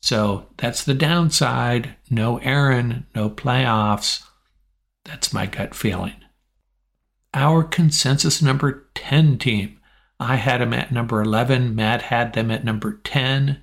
So 0.00 0.46
that's 0.56 0.84
the 0.84 0.94
downside. 0.94 1.96
No 2.08 2.38
Aaron, 2.38 3.06
no 3.14 3.28
playoffs. 3.28 4.24
That's 5.04 5.32
my 5.32 5.46
gut 5.46 5.74
feeling. 5.74 6.14
Our 7.34 7.62
consensus 7.62 8.42
number 8.42 8.88
10 8.94 9.38
team. 9.38 9.78
I 10.18 10.36
had 10.36 10.60
them 10.60 10.74
at 10.74 10.92
number 10.92 11.22
11. 11.22 11.74
Matt 11.74 12.02
had 12.02 12.32
them 12.32 12.50
at 12.50 12.64
number 12.64 13.00
10. 13.04 13.62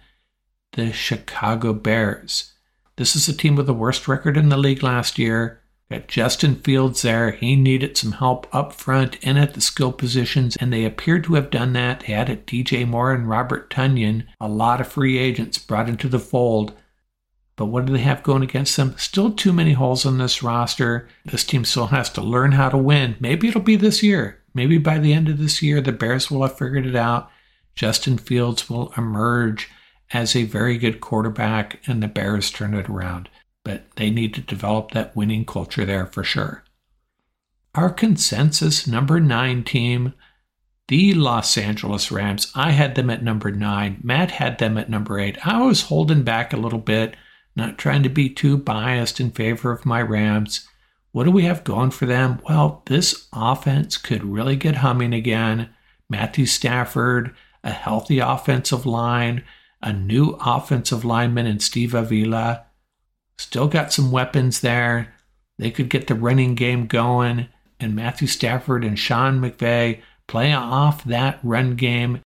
The 0.73 0.91
Chicago 0.91 1.73
Bears. 1.73 2.53
This 2.97 3.15
is 3.15 3.29
a 3.29 3.37
team 3.37 3.55
with 3.55 3.67
the 3.67 3.75
worst 3.75 4.07
record 4.07 4.37
in 4.37 4.49
the 4.49 4.57
league 4.57 4.81
last 4.81 5.19
year. 5.19 5.61
Got 5.91 6.07
Justin 6.07 6.55
Fields 6.55 7.03
there. 7.03 7.29
He 7.29 7.55
needed 7.55 7.95
some 7.95 8.13
help 8.13 8.53
up 8.53 8.73
front 8.73 9.19
and 9.21 9.37
at 9.37 9.53
the 9.53 9.61
skill 9.61 9.91
positions, 9.91 10.57
and 10.59 10.73
they 10.73 10.83
appeared 10.83 11.23
to 11.25 11.35
have 11.35 11.51
done 11.51 11.73
that. 11.73 12.01
They 12.01 12.13
added 12.13 12.47
DJ 12.47 12.87
Moore 12.87 13.13
and 13.13 13.29
Robert 13.29 13.69
Tonyan, 13.69 14.25
a 14.41 14.47
lot 14.47 14.81
of 14.81 14.87
free 14.87 15.19
agents 15.19 15.59
brought 15.59 15.87
into 15.87 16.09
the 16.09 16.17
fold. 16.17 16.73
But 17.55 17.67
what 17.67 17.85
do 17.85 17.93
they 17.93 17.99
have 17.99 18.23
going 18.23 18.41
against 18.41 18.75
them? 18.75 18.95
Still 18.97 19.31
too 19.31 19.53
many 19.53 19.73
holes 19.73 20.03
on 20.03 20.17
this 20.17 20.41
roster. 20.41 21.07
This 21.23 21.43
team 21.43 21.65
still 21.65 21.87
has 21.87 22.09
to 22.11 22.21
learn 22.21 22.53
how 22.53 22.69
to 22.69 22.77
win. 22.77 23.15
Maybe 23.19 23.47
it'll 23.47 23.61
be 23.61 23.75
this 23.75 24.01
year. 24.01 24.41
Maybe 24.55 24.79
by 24.79 24.97
the 24.97 25.13
end 25.13 25.29
of 25.29 25.37
this 25.37 25.61
year, 25.61 25.81
the 25.81 25.91
Bears 25.91 26.31
will 26.31 26.41
have 26.41 26.57
figured 26.57 26.87
it 26.87 26.95
out. 26.95 27.29
Justin 27.75 28.17
Fields 28.17 28.69
will 28.71 28.91
emerge 28.97 29.69
as 30.13 30.35
a 30.35 30.43
very 30.43 30.77
good 30.77 31.01
quarterback, 31.01 31.79
and 31.87 32.01
the 32.01 32.07
Bears 32.07 32.51
turn 32.51 32.73
it 32.73 32.89
around 32.89 33.29
but 33.67 33.83
they 33.97 34.09
need 34.09 34.33
to 34.33 34.39
develop 34.39 34.91
that 34.91 35.13
winning 35.13 35.43
culture 35.43 35.83
there 35.83 36.05
for 36.05 36.23
sure. 36.23 36.63
Our 37.75 37.89
consensus 37.89 38.87
number 38.87 39.19
nine 39.19 39.65
team, 39.65 40.13
the 40.87 41.13
Los 41.13 41.57
Angeles 41.57 42.09
Rams. 42.09 42.49
I 42.55 42.71
had 42.71 42.95
them 42.95 43.09
at 43.09 43.25
number 43.25 43.51
nine. 43.51 43.99
Matt 44.01 44.31
had 44.31 44.59
them 44.59 44.77
at 44.77 44.89
number 44.89 45.19
eight. 45.19 45.45
I 45.45 45.61
was 45.61 45.81
holding 45.81 46.23
back 46.23 46.53
a 46.53 46.57
little 46.57 46.79
bit, 46.79 47.17
not 47.57 47.77
trying 47.77 48.03
to 48.03 48.09
be 48.09 48.29
too 48.29 48.55
biased 48.55 49.19
in 49.19 49.31
favor 49.31 49.73
of 49.73 49.85
my 49.85 50.01
Rams. 50.01 50.65
What 51.11 51.25
do 51.25 51.31
we 51.31 51.43
have 51.43 51.65
going 51.65 51.91
for 51.91 52.05
them? 52.05 52.39
Well, 52.47 52.83
this 52.85 53.27
offense 53.33 53.97
could 53.97 54.23
really 54.23 54.55
get 54.55 54.75
humming 54.75 55.13
again. 55.13 55.71
Matthew 56.09 56.45
Stafford, 56.45 57.35
a 57.65 57.71
healthy 57.71 58.19
offensive 58.19 58.85
line, 58.85 59.43
a 59.87 59.93
new 59.93 60.37
offensive 60.41 61.03
lineman 61.05 61.47
in 61.47 61.59
Steve 61.59 61.93
Avila, 61.93 62.67
Still 63.37 63.67
got 63.67 63.93
some 63.93 64.11
weapons 64.11 64.61
there. 64.61 65.13
They 65.59 65.71
could 65.71 65.89
get 65.89 66.07
the 66.07 66.15
running 66.15 66.55
game 66.55 66.87
going, 66.87 67.49
and 67.79 67.95
Matthew 67.95 68.27
Stafford 68.27 68.83
and 68.83 68.97
Sean 68.97 69.39
McVay 69.39 70.01
play 70.27 70.53
off 70.53 71.03
that 71.03 71.39
run 71.43 71.75
game, 71.75 72.21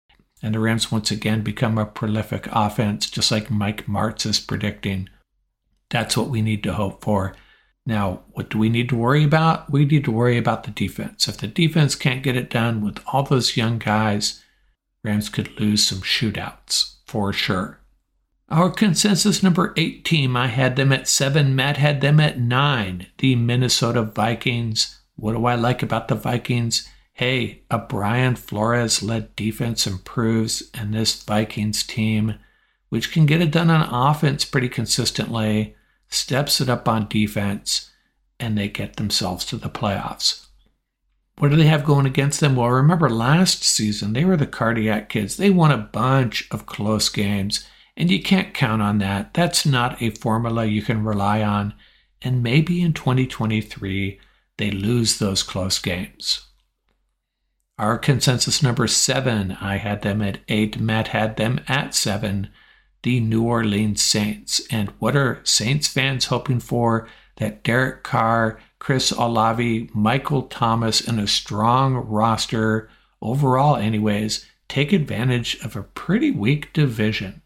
and 0.44 0.54
the 0.54 0.60
Rams 0.60 0.92
once 0.92 1.10
again 1.10 1.42
become 1.42 1.78
a 1.78 1.86
prolific 1.86 2.48
offense, 2.52 3.10
just 3.10 3.32
like 3.32 3.50
Mike 3.50 3.86
Martz 3.86 4.26
is 4.26 4.40
predicting. 4.40 5.10
That's 5.90 6.18
what 6.18 6.30
we 6.30 6.42
need 6.42 6.64
to 6.64 6.74
hope 6.74 7.04
for. 7.04 7.36
Now, 7.86 8.24
what 8.34 8.50
do 8.50 8.58
we 8.58 8.68
need 8.68 8.90
to 8.90 8.98
worry 8.98 9.24
about? 9.24 9.72
We 9.72 9.86
need 9.86 10.04
to 10.06 10.12
worry 10.12 10.38
about 10.38 10.66
the 10.66 10.72
defense. 10.72 11.30
If 11.30 11.38
the 11.38 11.48
defense 11.48 11.96
can't 11.96 12.24
get 12.24 12.36
it 12.36 12.50
done 12.50 12.84
with 12.84 13.00
all 13.08 13.24
those 13.24 13.56
young 13.56 13.78
guys, 13.78 14.44
Rams 15.06 15.30
could 15.30 15.58
lose 15.58 15.88
some 15.88 16.00
shootouts 16.00 16.97
for 17.08 17.34
sure. 17.34 17.80
Our 18.50 18.70
consensus 18.70 19.44
number 19.44 19.74
eight 19.76 20.06
team, 20.06 20.38
I 20.38 20.48
had 20.48 20.76
them 20.76 20.94
at 20.94 21.08
seven. 21.08 21.56
Matt 21.56 21.78
had 21.78 22.00
them 22.00 22.20
at 22.20 22.40
nine. 22.40 23.08
The 23.18 23.36
Minnesota 23.36 24.04
Vikings. 24.04 25.02
What 25.16 25.34
do 25.34 25.46
I 25.46 25.56
like 25.56 25.84
about 25.84 26.08
the 26.08 26.16
Vikings? 26.16 26.88
Hey, 27.14 27.64
a 27.70 27.78
Brian 27.78 28.36
Flores 28.36 29.04
led 29.04 29.36
defense 29.36 29.88
improves, 29.88 30.70
and 30.74 30.94
this 30.94 31.24
Vikings 31.24 31.84
team, 31.84 32.36
which 32.90 33.12
can 33.12 33.26
get 33.26 33.42
it 33.42 33.52
done 33.52 33.70
on 33.70 34.10
offense 34.10 34.46
pretty 34.46 34.70
consistently, 34.70 35.76
steps 36.08 36.62
it 36.62 36.70
up 36.70 36.88
on 36.88 37.08
defense, 37.10 37.92
and 38.40 38.58
they 38.58 38.70
get 38.70 38.96
themselves 38.98 39.44
to 39.46 39.58
the 39.58 39.70
playoffs. 39.70 40.47
What 41.38 41.50
do 41.50 41.56
they 41.56 41.68
have 41.68 41.86
going 41.86 42.06
against 42.06 42.40
them? 42.40 42.56
Well, 42.56 42.70
remember 42.70 43.10
last 43.10 43.64
season, 43.64 44.14
they 44.14 44.26
were 44.26 44.38
the 44.38 44.48
cardiac 44.48 45.10
kids. 45.10 45.38
They 45.38 45.52
won 45.52 45.72
a 45.72 45.78
bunch 45.78 46.48
of 46.52 46.66
close 46.66 47.10
games 47.10 47.68
and 47.98 48.12
you 48.12 48.22
can't 48.22 48.54
count 48.54 48.82
on 48.82 49.00
that. 49.00 49.34
That's 49.34 49.66
not 49.66 50.02
a 50.02 50.12
formula 50.12 50.66
you 50.66 50.84
can 50.84 51.04
rely 51.04 51.42
on. 51.42 51.74
And 52.22 52.44
maybe 52.44 52.82
in 52.82 52.94
2023, 52.94 54.20
they 54.58 54.72
lose 54.72 55.18
those 55.18 55.42
close 55.42 55.80
games. 55.80 56.46
Our 57.80 57.98
consensus 57.98 58.62
number 58.62 58.88
seven, 58.88 59.58
I 59.60 59.78
had 59.78 60.04
them 60.04 60.22
at 60.22 60.40
eight. 60.48 60.80
Matt 60.80 61.10
had 61.10 61.38
them 61.38 61.60
at 61.68 61.96
seven. 61.96 62.50
The 63.02 63.20
New 63.20 63.44
Orleans 63.44 64.02
Saints. 64.02 64.62
And 64.72 64.90
what 65.00 65.16
are 65.16 65.42
Saints 65.44 65.88
fans 65.88 66.26
hoping 66.26 66.60
for? 66.60 67.08
That 67.38 67.64
Derek 67.64 68.04
Carr, 68.04 68.60
Chris 68.88 69.12
Olave, 69.12 69.90
Michael 69.94 70.44
Thomas, 70.44 71.06
and 71.06 71.20
a 71.20 71.28
strong 71.28 71.96
roster 71.96 72.90
overall, 73.22 73.76
anyways, 73.76 74.46
take 74.70 74.94
advantage 74.94 75.60
of 75.62 75.76
a 75.76 75.84
pretty 75.84 76.32
weak 76.32 76.72
division. 76.72 77.42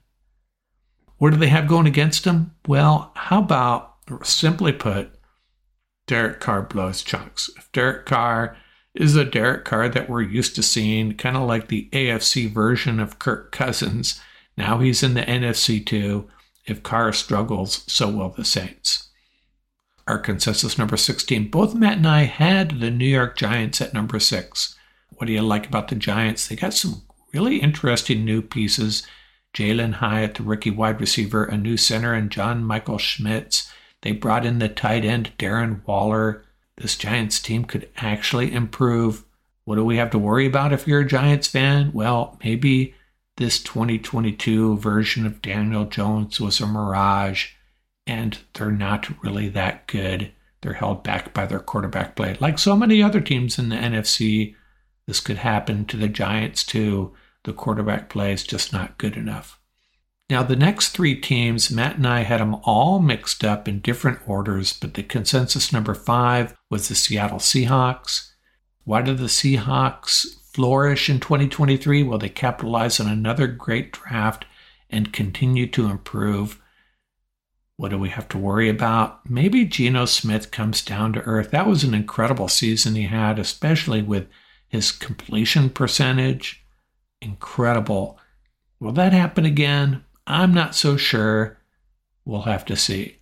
What 1.17 1.31
do 1.31 1.37
they 1.37 1.47
have 1.47 1.67
going 1.67 1.87
against 1.87 2.25
them? 2.25 2.53
Well, 2.67 3.11
how 3.15 3.39
about, 3.39 3.95
simply 4.21 4.71
put, 4.71 5.15
Derek 6.05 6.39
Carr 6.41 6.61
blows 6.61 7.01
chunks. 7.01 7.49
If 7.57 7.71
Derek 7.71 8.05
Carr 8.05 8.55
is 8.93 9.15
the 9.15 9.25
Derek 9.25 9.65
Carr 9.65 9.89
that 9.89 10.11
we're 10.11 10.21
used 10.21 10.53
to 10.57 10.61
seeing, 10.61 11.17
kind 11.17 11.35
of 11.35 11.47
like 11.47 11.69
the 11.69 11.89
AFC 11.91 12.51
version 12.51 12.99
of 12.99 13.17
Kirk 13.17 13.51
Cousins, 13.51 14.21
now 14.57 14.77
he's 14.77 15.01
in 15.01 15.15
the 15.15 15.23
NFC 15.23 15.83
too. 15.83 16.29
If 16.67 16.83
Carr 16.83 17.11
struggles, 17.13 17.83
so 17.91 18.11
will 18.11 18.29
the 18.29 18.45
Saints. 18.45 19.07
Our 20.07 20.17
consensus 20.17 20.77
number 20.77 20.97
16. 20.97 21.49
Both 21.49 21.75
Matt 21.75 21.97
and 21.97 22.07
I 22.07 22.23
had 22.23 22.79
the 22.79 22.91
New 22.91 23.05
York 23.05 23.37
Giants 23.37 23.81
at 23.81 23.93
number 23.93 24.19
six. 24.19 24.75
What 25.09 25.27
do 25.27 25.33
you 25.33 25.41
like 25.41 25.67
about 25.67 25.87
the 25.87 25.95
Giants? 25.95 26.47
They 26.47 26.55
got 26.55 26.73
some 26.73 27.03
really 27.33 27.57
interesting 27.57 28.25
new 28.25 28.41
pieces. 28.41 29.05
Jalin 29.53 29.93
Hyatt, 29.93 30.35
the 30.35 30.43
rookie 30.43 30.71
wide 30.71 30.99
receiver, 30.99 31.43
a 31.43 31.57
new 31.57 31.77
center, 31.77 32.13
and 32.13 32.31
John 32.31 32.63
Michael 32.63 32.97
Schmitz. 32.97 33.71
They 34.01 34.13
brought 34.13 34.45
in 34.45 34.59
the 34.59 34.69
tight 34.69 35.05
end, 35.05 35.31
Darren 35.37 35.85
Waller. 35.85 36.43
This 36.77 36.95
Giants 36.95 37.39
team 37.39 37.65
could 37.65 37.89
actually 37.97 38.51
improve. 38.51 39.23
What 39.65 39.75
do 39.75 39.85
we 39.85 39.97
have 39.97 40.09
to 40.11 40.19
worry 40.19 40.47
about 40.47 40.73
if 40.73 40.87
you're 40.87 41.01
a 41.01 41.07
Giants 41.07 41.47
fan? 41.47 41.91
Well, 41.93 42.39
maybe 42.43 42.95
this 43.37 43.61
2022 43.61 44.77
version 44.77 45.25
of 45.25 45.41
Daniel 45.41 45.85
Jones 45.85 46.39
was 46.39 46.59
a 46.59 46.65
mirage 46.65 47.51
and 48.07 48.37
they're 48.53 48.71
not 48.71 49.23
really 49.23 49.49
that 49.49 49.87
good. 49.87 50.31
They're 50.61 50.73
held 50.73 51.03
back 51.03 51.33
by 51.33 51.45
their 51.45 51.59
quarterback 51.59 52.15
play. 52.15 52.37
Like 52.39 52.59
so 52.59 52.75
many 52.75 53.01
other 53.01 53.21
teams 53.21 53.57
in 53.57 53.69
the 53.69 53.75
NFC, 53.75 54.55
this 55.07 55.19
could 55.19 55.37
happen 55.37 55.85
to 55.85 55.97
the 55.97 56.07
Giants 56.07 56.63
too. 56.65 57.13
The 57.43 57.53
quarterback 57.53 58.09
play 58.09 58.33
is 58.33 58.43
just 58.43 58.71
not 58.71 58.97
good 58.97 59.17
enough. 59.17 59.59
Now, 60.29 60.43
the 60.43 60.55
next 60.55 60.89
three 60.89 61.19
teams, 61.19 61.69
Matt 61.69 61.97
and 61.97 62.07
I 62.07 62.21
had 62.21 62.39
them 62.39 62.55
all 62.63 62.99
mixed 62.99 63.43
up 63.43 63.67
in 63.67 63.81
different 63.81 64.19
orders, 64.25 64.71
but 64.71 64.93
the 64.93 65.03
consensus 65.03 65.73
number 65.73 65.93
five 65.93 66.55
was 66.69 66.87
the 66.87 66.95
Seattle 66.95 67.39
Seahawks. 67.39 68.31
Why 68.85 69.01
did 69.01 69.17
the 69.17 69.25
Seahawks 69.25 70.25
flourish 70.53 71.09
in 71.09 71.19
2023? 71.19 72.03
Well, 72.03 72.17
they 72.17 72.29
capitalized 72.29 73.01
on 73.01 73.07
another 73.09 73.47
great 73.47 73.91
draft 73.91 74.45
and 74.89 75.11
continue 75.11 75.67
to 75.67 75.89
improve. 75.89 76.60
What 77.81 77.89
do 77.89 77.97
we 77.97 78.09
have 78.09 78.29
to 78.29 78.37
worry 78.37 78.69
about? 78.69 79.27
Maybe 79.27 79.65
Geno 79.65 80.05
Smith 80.05 80.51
comes 80.51 80.85
down 80.85 81.13
to 81.13 81.21
earth. 81.21 81.49
That 81.49 81.65
was 81.65 81.83
an 81.83 81.95
incredible 81.95 82.47
season 82.47 82.93
he 82.93 83.07
had, 83.07 83.39
especially 83.39 84.03
with 84.03 84.27
his 84.67 84.91
completion 84.91 85.71
percentage. 85.71 86.63
Incredible. 87.23 88.19
Will 88.79 88.91
that 88.91 89.13
happen 89.13 89.45
again? 89.45 90.03
I'm 90.27 90.53
not 90.53 90.75
so 90.75 90.95
sure. 90.95 91.57
We'll 92.23 92.43
have 92.43 92.65
to 92.65 92.75
see. 92.75 93.17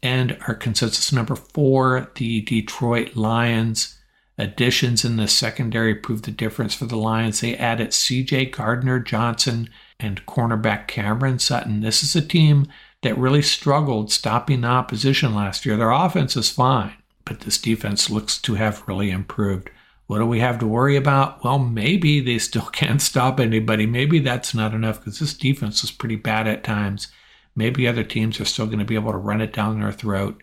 And 0.00 0.38
our 0.46 0.54
consensus 0.54 1.12
number 1.12 1.34
four, 1.34 2.12
the 2.14 2.40
Detroit 2.42 3.16
Lions. 3.16 3.98
Additions 4.38 5.04
in 5.04 5.16
the 5.16 5.26
secondary 5.26 5.96
proved 5.96 6.26
the 6.26 6.30
difference 6.30 6.74
for 6.74 6.86
the 6.86 6.96
Lions. 6.96 7.40
They 7.40 7.56
added 7.56 7.90
CJ 7.90 8.52
Gardner 8.52 9.00
Johnson 9.00 9.70
and 9.98 10.24
cornerback 10.26 10.86
Cameron 10.86 11.40
Sutton. 11.40 11.80
This 11.80 12.04
is 12.04 12.14
a 12.14 12.24
team 12.24 12.68
that 13.04 13.18
really 13.18 13.42
struggled 13.42 14.10
stopping 14.10 14.62
the 14.62 14.68
opposition 14.68 15.34
last 15.34 15.64
year. 15.64 15.76
Their 15.76 15.90
offense 15.90 16.36
is 16.36 16.50
fine, 16.50 16.94
but 17.24 17.40
this 17.40 17.58
defense 17.58 18.10
looks 18.10 18.40
to 18.40 18.54
have 18.54 18.82
really 18.88 19.10
improved. 19.10 19.70
What 20.06 20.18
do 20.18 20.26
we 20.26 20.40
have 20.40 20.58
to 20.58 20.66
worry 20.66 20.96
about? 20.96 21.44
Well, 21.44 21.58
maybe 21.58 22.20
they 22.20 22.38
still 22.38 22.66
can't 22.72 23.00
stop 23.00 23.38
anybody. 23.38 23.86
Maybe 23.86 24.18
that's 24.18 24.54
not 24.54 24.74
enough 24.74 24.98
because 24.98 25.18
this 25.18 25.34
defense 25.34 25.84
is 25.84 25.90
pretty 25.90 26.16
bad 26.16 26.48
at 26.48 26.64
times. 26.64 27.08
Maybe 27.54 27.86
other 27.86 28.04
teams 28.04 28.40
are 28.40 28.44
still 28.44 28.66
going 28.66 28.80
to 28.80 28.84
be 28.84 28.96
able 28.96 29.12
to 29.12 29.18
run 29.18 29.40
it 29.40 29.52
down 29.52 29.80
their 29.80 29.92
throat. 29.92 30.42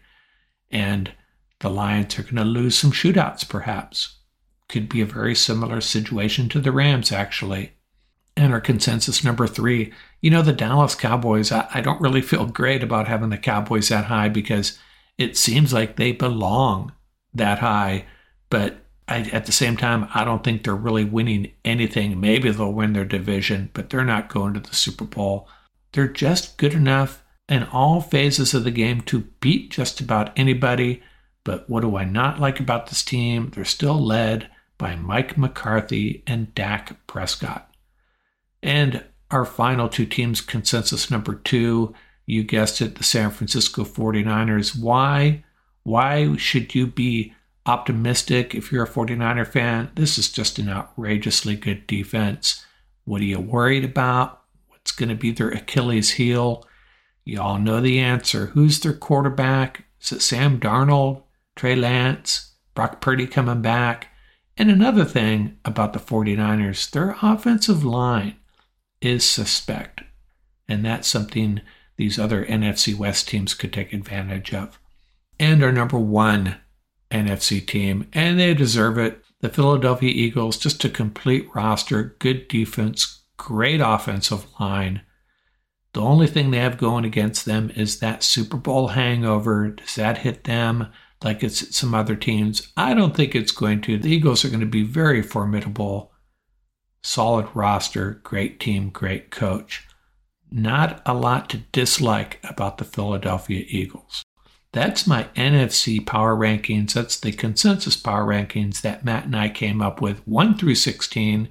And 0.69 1.11
the 1.59 1.69
Lions 1.69 2.17
are 2.17 2.23
going 2.23 2.35
to 2.35 2.43
lose 2.43 2.77
some 2.77 2.91
shootouts, 2.91 3.47
perhaps. 3.47 4.19
Could 4.69 4.87
be 4.87 5.01
a 5.01 5.05
very 5.05 5.35
similar 5.35 5.81
situation 5.81 6.47
to 6.49 6.61
the 6.61 6.71
Rams, 6.71 7.11
actually. 7.11 7.73
And 8.41 8.53
our 8.53 8.59
consensus 8.59 9.23
number 9.23 9.45
three, 9.45 9.93
you 10.19 10.31
know, 10.31 10.41
the 10.41 10.51
Dallas 10.51 10.95
Cowboys, 10.95 11.51
I, 11.51 11.67
I 11.75 11.81
don't 11.81 12.01
really 12.01 12.23
feel 12.23 12.47
great 12.47 12.81
about 12.81 13.07
having 13.07 13.29
the 13.29 13.37
Cowboys 13.37 13.89
that 13.89 14.05
high 14.05 14.29
because 14.29 14.79
it 15.19 15.37
seems 15.37 15.71
like 15.71 15.95
they 15.95 16.11
belong 16.11 16.91
that 17.35 17.59
high. 17.59 18.05
But 18.49 18.77
I, 19.07 19.29
at 19.31 19.45
the 19.45 19.51
same 19.51 19.77
time, 19.77 20.07
I 20.15 20.23
don't 20.23 20.43
think 20.43 20.63
they're 20.63 20.73
really 20.75 21.05
winning 21.05 21.51
anything. 21.63 22.19
Maybe 22.19 22.49
they'll 22.49 22.73
win 22.73 22.93
their 22.93 23.05
division, 23.05 23.69
but 23.73 23.91
they're 23.91 24.03
not 24.03 24.29
going 24.29 24.55
to 24.55 24.59
the 24.59 24.73
Super 24.73 25.05
Bowl. 25.05 25.47
They're 25.91 26.07
just 26.07 26.57
good 26.57 26.73
enough 26.73 27.23
in 27.47 27.65
all 27.65 28.01
phases 28.01 28.55
of 28.55 28.63
the 28.63 28.71
game 28.71 29.01
to 29.01 29.27
beat 29.39 29.69
just 29.69 30.01
about 30.01 30.33
anybody. 30.35 31.03
But 31.43 31.69
what 31.69 31.81
do 31.81 31.95
I 31.95 32.05
not 32.05 32.39
like 32.39 32.59
about 32.59 32.87
this 32.87 33.03
team? 33.03 33.51
They're 33.53 33.65
still 33.65 34.03
led 34.03 34.49
by 34.79 34.95
Mike 34.95 35.37
McCarthy 35.37 36.23
and 36.25 36.55
Dak 36.55 37.05
Prescott. 37.05 37.70
And 38.63 39.03
our 39.31 39.45
final 39.45 39.89
two 39.89 40.05
teams, 40.05 40.41
consensus 40.41 41.09
number 41.09 41.35
two, 41.35 41.93
you 42.25 42.43
guessed 42.43 42.81
it, 42.81 42.95
the 42.95 43.03
San 43.03 43.31
Francisco 43.31 43.83
49ers. 43.83 44.79
Why? 44.79 45.43
Why 45.83 46.35
should 46.37 46.75
you 46.75 46.87
be 46.87 47.33
optimistic 47.65 48.53
if 48.53 48.71
you're 48.71 48.83
a 48.83 48.89
49er 48.89 49.47
fan? 49.47 49.91
This 49.95 50.17
is 50.17 50.31
just 50.31 50.59
an 50.59 50.69
outrageously 50.69 51.55
good 51.55 51.87
defense. 51.87 52.65
What 53.05 53.21
are 53.21 53.25
you 53.25 53.39
worried 53.39 53.83
about? 53.83 54.41
What's 54.67 54.91
going 54.91 55.09
to 55.09 55.15
be 55.15 55.31
their 55.31 55.49
Achilles 55.49 56.11
heel? 56.11 56.65
You 57.23 57.41
all 57.41 57.59
know 57.59 57.81
the 57.81 57.99
answer. 57.99 58.47
Who's 58.47 58.79
their 58.79 58.93
quarterback? 58.93 59.85
Is 60.01 60.11
it 60.11 60.21
Sam 60.21 60.59
Darnold, 60.59 61.23
Trey 61.55 61.75
Lance, 61.75 62.53
Brock 62.73 63.01
Purdy 63.01 63.27
coming 63.27 63.61
back? 63.61 64.07
And 64.57 64.69
another 64.69 65.05
thing 65.05 65.57
about 65.65 65.93
the 65.93 65.99
49ers, 65.99 66.89
their 66.91 67.15
offensive 67.21 67.83
line 67.83 68.35
is 69.01 69.23
suspect. 69.23 70.01
And 70.67 70.85
that's 70.85 71.07
something 71.07 71.61
these 71.97 72.17
other 72.17 72.45
NFC 72.45 72.95
West 72.95 73.27
teams 73.27 73.53
could 73.53 73.73
take 73.73 73.93
advantage 73.93 74.53
of. 74.53 74.79
And 75.39 75.63
our 75.63 75.71
number 75.71 75.99
one 75.99 76.57
NFC 77.11 77.65
team, 77.65 78.07
and 78.13 78.39
they 78.39 78.53
deserve 78.53 78.97
it. 78.97 79.21
The 79.41 79.49
Philadelphia 79.49 80.11
Eagles, 80.11 80.57
just 80.57 80.85
a 80.85 80.89
complete 80.89 81.47
roster, 81.53 82.15
good 82.19 82.47
defense, 82.47 83.23
great 83.37 83.81
offensive 83.81 84.45
line. 84.59 85.01
The 85.93 86.01
only 86.01 86.27
thing 86.27 86.51
they 86.51 86.59
have 86.59 86.77
going 86.77 87.03
against 87.03 87.45
them 87.45 87.71
is 87.75 87.99
that 87.99 88.23
Super 88.23 88.57
Bowl 88.57 88.89
hangover. 88.89 89.69
Does 89.69 89.95
that 89.95 90.19
hit 90.19 90.45
them 90.45 90.87
like 91.23 91.43
it's 91.43 91.75
some 91.75 91.93
other 91.93 92.15
teams? 92.15 92.71
I 92.77 92.93
don't 92.93 93.15
think 93.15 93.35
it's 93.35 93.51
going 93.51 93.81
to. 93.81 93.97
The 93.97 94.11
Eagles 94.11 94.45
are 94.45 94.49
going 94.49 94.61
to 94.61 94.65
be 94.65 94.83
very 94.83 95.21
formidable 95.21 96.10
solid 97.03 97.47
roster, 97.53 98.21
great 98.23 98.59
team, 98.59 98.89
great 98.89 99.31
coach. 99.31 99.87
Not 100.51 101.01
a 101.05 101.13
lot 101.13 101.49
to 101.49 101.57
dislike 101.71 102.39
about 102.43 102.77
the 102.77 102.83
Philadelphia 102.83 103.63
Eagles. 103.67 104.23
That's 104.73 105.07
my 105.07 105.23
NFC 105.35 106.05
power 106.05 106.35
rankings. 106.35 106.93
That's 106.93 107.19
the 107.19 107.31
consensus 107.31 107.97
power 107.97 108.25
rankings 108.25 108.81
that 108.81 109.03
Matt 109.03 109.25
and 109.25 109.35
I 109.35 109.49
came 109.49 109.81
up 109.81 110.01
with 110.01 110.25
1 110.27 110.57
through 110.57 110.75
16. 110.75 111.49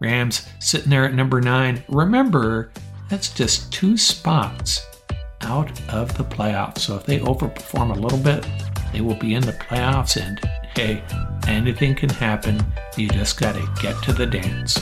Rams 0.00 0.48
sitting 0.60 0.90
there 0.90 1.04
at 1.04 1.14
number 1.14 1.40
9. 1.40 1.84
Remember, 1.88 2.72
that's 3.08 3.32
just 3.32 3.72
two 3.72 3.96
spots 3.96 4.86
out 5.42 5.70
of 5.90 6.16
the 6.16 6.24
playoffs. 6.24 6.78
So 6.78 6.96
if 6.96 7.04
they 7.04 7.18
overperform 7.18 7.96
a 7.96 8.00
little 8.00 8.18
bit, 8.18 8.46
they 8.92 9.00
will 9.00 9.16
be 9.16 9.34
in 9.34 9.42
the 9.42 9.52
playoffs 9.52 10.20
and 10.20 10.38
hey, 10.76 11.02
anything 11.48 11.94
can 11.94 12.08
happen. 12.08 12.64
You 12.96 13.08
just 13.08 13.38
got 13.38 13.54
to 13.54 13.68
get 13.80 14.00
to 14.04 14.12
the 14.12 14.26
dance. 14.26 14.78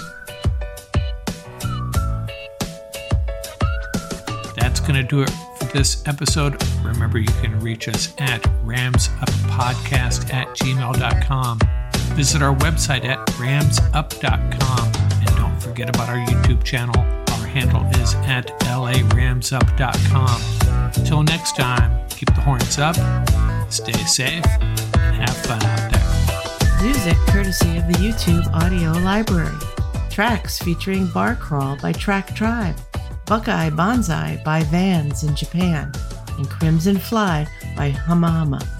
That's 4.57 4.81
going 4.81 4.95
to 4.95 5.03
do 5.03 5.23
it 5.23 5.31
for 5.59 5.65
this 5.67 6.07
episode. 6.07 6.63
Remember, 6.83 7.19
you 7.19 7.33
can 7.41 7.59
reach 7.61 7.89
us 7.89 8.13
at 8.19 8.43
ramsuppodcast 8.65 10.33
at 10.33 10.49
gmail.com. 10.49 11.59
Visit 12.15 12.43
our 12.43 12.55
website 12.57 13.05
at 13.05 13.19
ramsup.com. 13.29 14.93
And 15.21 15.37
don't 15.37 15.61
forget 15.61 15.89
about 15.89 16.09
our 16.09 16.19
YouTube 16.27 16.65
channel. 16.65 16.99
Our 16.99 17.47
handle 17.47 17.85
is 18.01 18.15
at 18.27 18.49
laramsup.com. 18.61 20.41
Until 20.97 21.23
next 21.23 21.57
time, 21.57 22.09
keep 22.09 22.35
the 22.35 22.41
horns 22.41 22.79
up, 22.79 22.97
stay 23.73 23.93
safe, 24.05 24.45
and 24.45 25.17
have 25.17 25.37
fun 25.37 25.63
out 25.63 25.91
there. 25.93 26.00
Music 26.83 27.17
courtesy 27.27 27.77
of 27.77 27.87
the 27.89 27.99
YouTube 27.99 28.51
audio 28.55 28.93
library. 29.05 29.55
Tracks 30.09 30.59
featuring 30.59 31.07
Bar 31.09 31.37
Crawl 31.37 31.77
by 31.77 31.93
Track 31.93 32.35
Tribe, 32.35 32.75
Buckeye 33.27 33.69
Bonsai 33.69 34.43
by 34.45 34.63
Vans 34.63 35.23
in 35.23 35.37
Japan, 35.37 35.93
and 36.39 36.49
Crimson 36.49 36.97
Fly 36.97 37.47
by 37.77 37.91
Huma-Huma. 37.91 38.80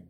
like 0.00 0.09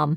mom. 0.00 0.16